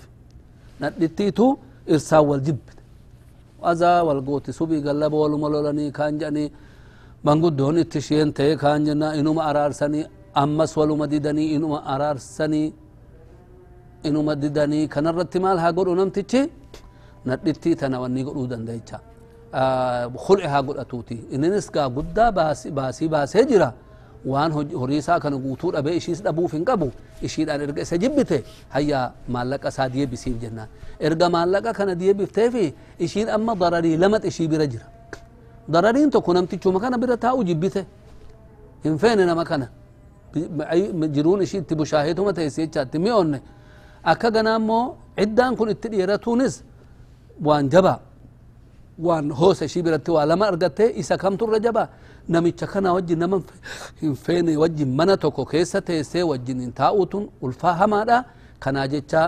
ندتيتو 0.82 1.46
ارسال 1.92 2.24
والجب 2.28 2.60
وذا 3.62 3.92
والقوت 4.06 4.46
سبي 4.58 4.78
قلب 4.86 5.12
والملولني 5.20 5.86
كان 5.96 6.18
جاني 6.20 6.44
من 7.24 7.36
قدون 7.44 7.78
اتشين 7.82 8.28
تي 8.36 8.56
كان 8.62 8.84
جنا 8.86 9.08
انما 9.18 9.42
ارارسني 9.50 10.00
ammas 10.42 10.72
waluma 10.78 11.06
didanii 11.12 11.48
inuma 11.56 11.78
araarsanii 11.94 12.68
inuma 14.08 14.32
didanii 14.42 14.84
kanarratti 14.94 15.38
maal 15.44 15.58
haa 15.64 15.72
godhu 15.78 15.94
namtichi 16.00 16.42
nadhittii 17.28 17.74
tana 17.80 17.96
wanni 18.02 18.22
godhuu 18.28 18.46
danda'icha 18.52 18.98
khul'i 20.24 20.46
haa 20.52 20.62
godhatuuti 20.68 21.16
inninis 21.34 21.66
gaa 21.76 21.88
guddaa 21.96 22.30
baasii 22.76 23.08
baasee 23.14 23.44
jira 23.50 23.68
waan 24.32 24.52
horii 24.80 24.98
isaa 25.02 25.18
kana 25.24 25.36
guutuu 25.44 25.70
dhabee 25.74 25.96
ishiis 26.00 26.20
dhabuuf 26.26 26.52
hin 26.56 26.64
qabu 26.68 26.88
ishiidhaan 27.26 27.60
erga 27.66 27.80
isa 27.86 27.96
jibbite 28.02 28.38
hayyaa 28.74 29.06
maallaqa 29.34 29.68
isaa 29.74 29.88
deebisiif 29.94 30.36
jennaan 30.42 30.68
erga 31.08 31.26
maallaqa 31.36 31.72
kana 31.78 31.94
deebifteefi 32.02 32.64
ishiin 33.06 33.28
amma 33.36 33.54
dararii 33.62 33.96
lamat 34.04 34.24
ishii 34.30 34.48
bira 34.52 34.66
jira 34.72 34.86
darariin 35.74 36.10
tokko 36.14 36.30
namtichuma 36.38 36.78
kana 36.84 36.96
bira 37.02 37.16
taa'u 37.24 37.44
jibbite 37.50 37.82
hin 38.84 38.98
feene 39.02 39.24
nama 39.30 39.44
kana 39.50 39.66
jiruun 41.16 41.42
ishii 41.42 41.58
itti 41.64 41.74
bushaahituma 41.74 42.32
teessi 42.32 42.66
jechaatti 42.66 42.98
mi'oonne 42.98 43.38
akka 44.04 44.30
ganaa 44.30 44.58
ciddaan 45.18 45.56
kun 45.56 45.68
itti 45.74 45.88
dhiiratuunis 45.92 46.62
waan 47.46 47.68
jaba 47.70 48.00
waan 49.06 49.30
hoosa 49.30 49.64
ishii 49.64 49.82
biratti 49.82 50.10
waa 50.10 50.26
lama 50.26 50.46
argatte 50.46 50.92
isa 50.96 51.16
kamturra 51.16 51.58
jaba 51.60 51.88
namicha 52.28 52.66
kana 52.66 52.92
wajjin 52.92 53.18
nama 53.18 53.42
hin 54.00 54.14
feene 54.14 54.56
wajjin 54.56 54.90
mana 54.98 55.16
tokko 55.16 55.44
keessa 55.44 55.80
teessee 55.80 56.22
wajjin 56.22 56.60
hin 56.60 56.72
taa'uutun 56.72 57.28
ulfaa 57.40 57.74
hamaadha 57.80 58.24
kanaa 58.58 58.86
jecha 58.94 59.22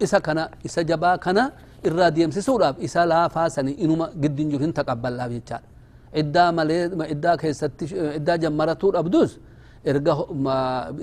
isa 0.00 0.20
kana 0.20 0.50
isa 0.64 0.84
jabaa 0.84 1.18
kana 1.18 1.52
irraa 1.84 2.10
deemsisuudhaaf 2.10 2.76
isa 2.86 3.06
laafaa 3.06 3.48
inuma 3.76 4.10
giddin 4.22 4.50
jiru 4.50 4.62
hin 4.64 4.72
taqabballaaf 4.72 5.30
jechaadha 5.30 5.68
iddaa 6.22 6.52
malee 6.52 6.82
iddaa 7.14 7.36
keessatti 7.36 7.84
iddaa 8.18 8.38
jammaratuu 8.44 8.92
dhabdus 8.96 9.38
erga 9.90 10.12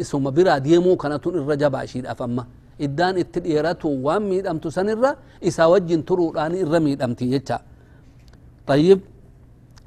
isuma 0.03 0.29
biraa 0.37 0.59
deemuu 0.59 0.95
kanatun 1.03 1.33
irra 1.39 1.55
jabaa 1.63 1.83
ishiidhaaf 1.87 2.19
amma 2.27 2.43
iddaan 2.85 3.15
itti 3.23 3.39
dheeratu 3.45 3.87
waan 4.05 4.23
miidhamtu 4.31 4.67
san 4.75 4.87
irra 4.93 5.11
isaa 5.49 5.67
wajjin 5.73 6.01
turuudhaan 6.07 6.53
irra 6.63 6.79
miidhamti 6.87 7.25
jecha 7.33 7.57
طيب 8.67 8.99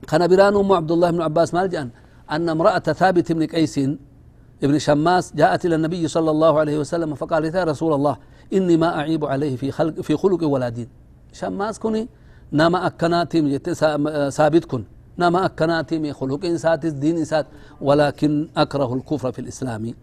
كان 0.09 0.23
بران 0.29 0.55
أم 0.57 0.73
عبد 0.73 0.91
الله 0.93 1.11
بن 1.11 1.21
عباس 1.29 1.55
مال 1.57 1.69
جان 1.73 1.89
أن 2.31 2.49
امرأة 2.49 2.79
ثابت 3.01 3.33
بن 3.33 3.47
قيس 3.49 3.77
ابن 4.65 4.77
شماس 4.79 5.25
جاءت 5.41 5.65
إلى 5.67 5.75
النبي 5.81 6.05
صلى 6.09 6.31
الله 6.35 6.53
عليه 6.61 6.77
وسلم 6.85 7.11
فقالت 7.17 7.55
يا 7.57 7.65
رسول 7.65 7.93
الله 7.97 8.15
إني 8.53 8.77
ما 8.77 8.91
أعيب 9.01 9.25
عليه 9.25 9.57
في 9.57 9.69
خلق 9.73 9.97
في 10.07 10.13
خلق 10.17 10.45
ولا 10.45 10.69
دين. 10.69 10.89
شماس 11.33 11.79
كني 11.81 12.03
نما 12.53 12.79
أكناتي 12.87 13.39
ثابت 14.39 14.65
كن 14.71 14.83
نما 15.19 15.47
أكناتي 15.47 15.99
من 15.99 16.13
خلق 16.13 16.45
إنسات 16.45 16.85
الدين 16.85 17.17
إنسات 17.17 17.47
ولكن 17.81 18.49
أكره 18.57 18.95
الكفر 18.95 19.33
في 19.33 19.39
الإسلام. 19.39 19.95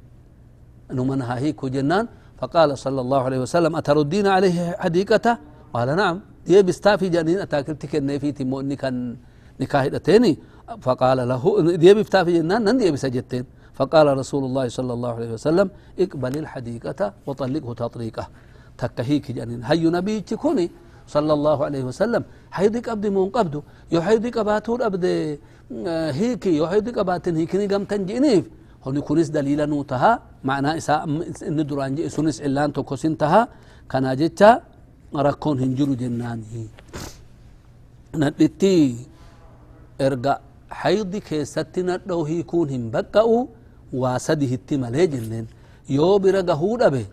أنه 0.92 1.04
من 1.04 1.22
هيك 1.22 1.66
جنان. 1.66 2.08
فقال 2.38 2.78
صلى 2.78 3.02
الله 3.02 3.22
عليه 3.22 3.40
وسلم 3.40 3.76
أتردين 3.76 4.28
عليه 4.28 4.76
حديقته 4.84 5.38
قال 5.74 5.96
نعم. 5.96 6.20
دي 6.46 6.62
بستافي 6.62 7.10
جنين 7.10 7.40
أتاكلتك 7.40 7.90
في 8.20 8.32
تمو 8.32 8.60
إني 8.60 8.76
كان 8.76 9.16
نكاح 9.62 9.88
تاني 9.88 10.38
فقال 10.82 11.18
له 11.28 11.44
دي 11.76 11.94
بستافي 11.94 12.32
جنان 12.40 12.64
نن 12.64 12.92
بسجدتين. 12.92 13.46
فقال 13.74 14.18
رسول 14.18 14.44
الله 14.44 14.68
صلى 14.68 14.94
الله 14.94 15.14
عليه 15.14 15.32
وسلم 15.34 15.70
اقبل 16.00 16.38
الحديقة 16.38 17.14
وطلقه 17.28 17.74
تطريقه. 17.74 18.28
تكهيك 18.78 19.32
جنين. 19.32 19.64
هي 19.64 19.84
نبي 19.98 20.22
تكوني. 20.22 20.72
صلى 21.08 21.34
الله 21.34 21.58
عليه 21.66 21.84
وسلم. 21.84 22.24
حيدي 22.52 22.80
قبدي 22.80 23.10
مون 23.10 23.30
قبدو. 23.30 23.62
يو 23.92 24.02
حيدي 24.02 24.30
قباتور 24.30 24.86
أبدي 24.86 25.40
هيكي. 26.20 26.52
يو 26.58 26.68
حيدي 26.68 26.92
قباتن 26.92 27.36
هيكني 27.36 27.68
قم 27.68 27.84
تنجئنيف 27.84 28.46
هوني 28.84 29.02
كونس 29.02 29.28
دليلا 29.30 29.66
نوتها. 29.66 30.12
معنى 30.44 30.78
إساء 30.78 31.04
إن 31.48 31.60
دران 31.68 31.96
جئ 31.96 32.10
سنس 32.10 32.42
إلان 32.42 32.74
توكوس 32.74 33.06
انتها 33.06 33.42
كان 33.90 34.06
جتا 34.16 34.62
ركون 35.16 35.60
هنجرو 35.64 35.94
جناني. 36.02 36.68
ندتي 38.22 38.96
ارقا 40.02 40.34
حيضي 40.70 41.20
كيستي 41.20 41.82
ندو 41.88 42.24
هيكون 42.30 42.70
هم 42.74 42.84
بقعو 42.94 43.48
واسدي 43.94 44.56
هتي 44.56 44.78
ملي 44.78 45.08
جنين 45.08 45.46
يو 45.90 46.18
برقا 46.24 46.54
هود 46.62 46.82
أبي 46.82 47.06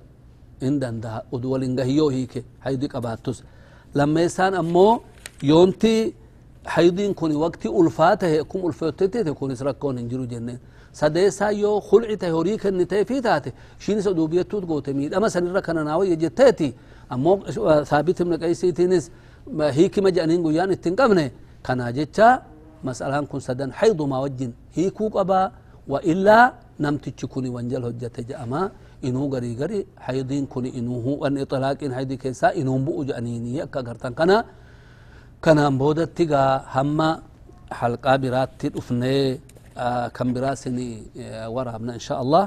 إن 0.67 0.79
دندا 0.81 1.23
ودولنغا 1.33 1.85
هيو 1.85 2.09
هيكي. 2.09 2.43
حيضي 2.65 2.87
قباتوس 2.87 3.39
لما 3.95 4.21
يسان 4.23 4.55
أمو 4.55 5.01
يونتي 5.43 6.15
حيضين 6.67 7.13
كوني 7.15 7.35
وقتي 7.35 7.69
ألفاته 7.69 8.43
كم 8.43 8.67
ألفاتته 8.67 9.23
تكون 9.23 9.55
سرقون 9.55 9.99
انجرو 9.99 10.25
جنين 10.25 10.59
سديسا 10.93 11.49
يو 11.49 11.81
خلعي 11.81 12.17
تهوري 12.17 12.57
كن 12.57 12.89
تيفي 12.89 13.21
تاتي. 13.21 13.53
شين 13.79 14.01
سدوبية 14.01 14.43
توت 14.43 14.65
قوتي 14.69 14.93
ميد 14.93 15.15
أما 15.15 15.29
سنرى 15.29 15.61
كان 15.61 15.85
ناوي 15.85 16.11
يجتاتي. 16.11 16.75
أمو 17.13 17.33
ثابت 17.91 18.23
من 18.23 18.37
قيسي 18.43 18.73
تينس 18.73 19.11
هيك 19.61 19.99
ما 19.99 20.11
جانين 20.11 20.47
قيان 20.47 20.71
التنقبنه 20.71 21.31
كان 21.65 21.93
جتا 21.93 22.43
مسألة 22.85 23.21
كن 23.31 23.41
سدن 23.41 23.73
حيض 23.73 24.03
ما 24.03 24.19
وجن. 24.19 24.53
هيكو 24.75 25.09
قبا 25.09 25.53
وإلا 25.89 26.55
نمتج 26.81 27.25
كوني 27.25 27.49
وانجل 27.49 27.85
هجة 27.85 28.17
جأما 28.29 28.71
كوني 30.53 30.71
إنو 30.79 30.95
هو 31.07 31.27
أن 31.27 31.39
إطلاق 31.45 31.79
إن 31.87 31.93
حيدي 31.97 32.17
كيسا 32.23 32.49
إنو 32.61 32.75
بؤ 32.87 32.99
جأنيني 33.09 33.63
أكا 33.65 33.81
غرطان 33.87 34.13
كنا 34.19 34.39
كنا 35.45 35.65
بودت 35.81 36.11
تيغا 36.17 36.45
هما 36.75 37.09
حلقة 37.79 38.13
برات 38.23 38.51
تدفني 38.61 39.17
آه 39.85 40.09
كم 40.17 40.29
براسني 40.35 40.89
آه 41.19 41.49
ورابنا 41.55 41.93
إن 41.99 42.03
شاء 42.09 42.19
الله. 42.25 42.45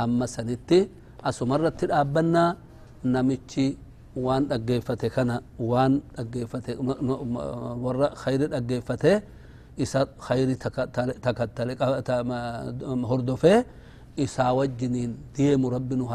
هما 0.00 0.26
سنتي 0.36 0.80
أسمرت 1.28 1.74
تدابنا 1.80 2.44
نمتشي 3.14 3.68
waan 4.26 4.46
dhaggeeffate 4.46 5.10
kana 5.10 5.42
waan 5.58 5.92
dhaggeeffate 6.16 6.72
warra 7.84 8.08
khayri 8.22 8.46
dhaggeeffate 8.54 9.12
isa 9.84 10.00
khayri 10.26 10.54
takattale 11.24 11.74
hordofee 13.10 13.58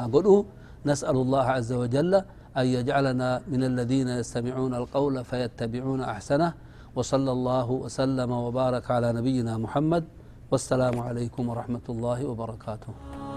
godhu 0.07 0.45
نسأل 0.85 1.11
الله 1.11 1.43
عز 1.43 1.73
وجل 1.73 2.13
أن 2.57 2.65
يجعلنا 2.65 3.41
من 3.51 3.63
الذين 3.63 4.07
يستمعون 4.07 4.73
القول 4.73 5.25
فيتبعون 5.27 6.01
أحسنه. 6.01 6.53
وصلى 6.95 7.31
الله 7.31 7.71
وسلم 7.71 8.31
وبارك 8.31 8.91
على 8.91 9.13
نبينا 9.13 9.57
محمد. 9.57 10.03
والسلام 10.51 10.99
عليكم 10.99 11.49
ورحمة 11.49 11.85
الله 11.89 12.25
وبركاته. 12.25 13.28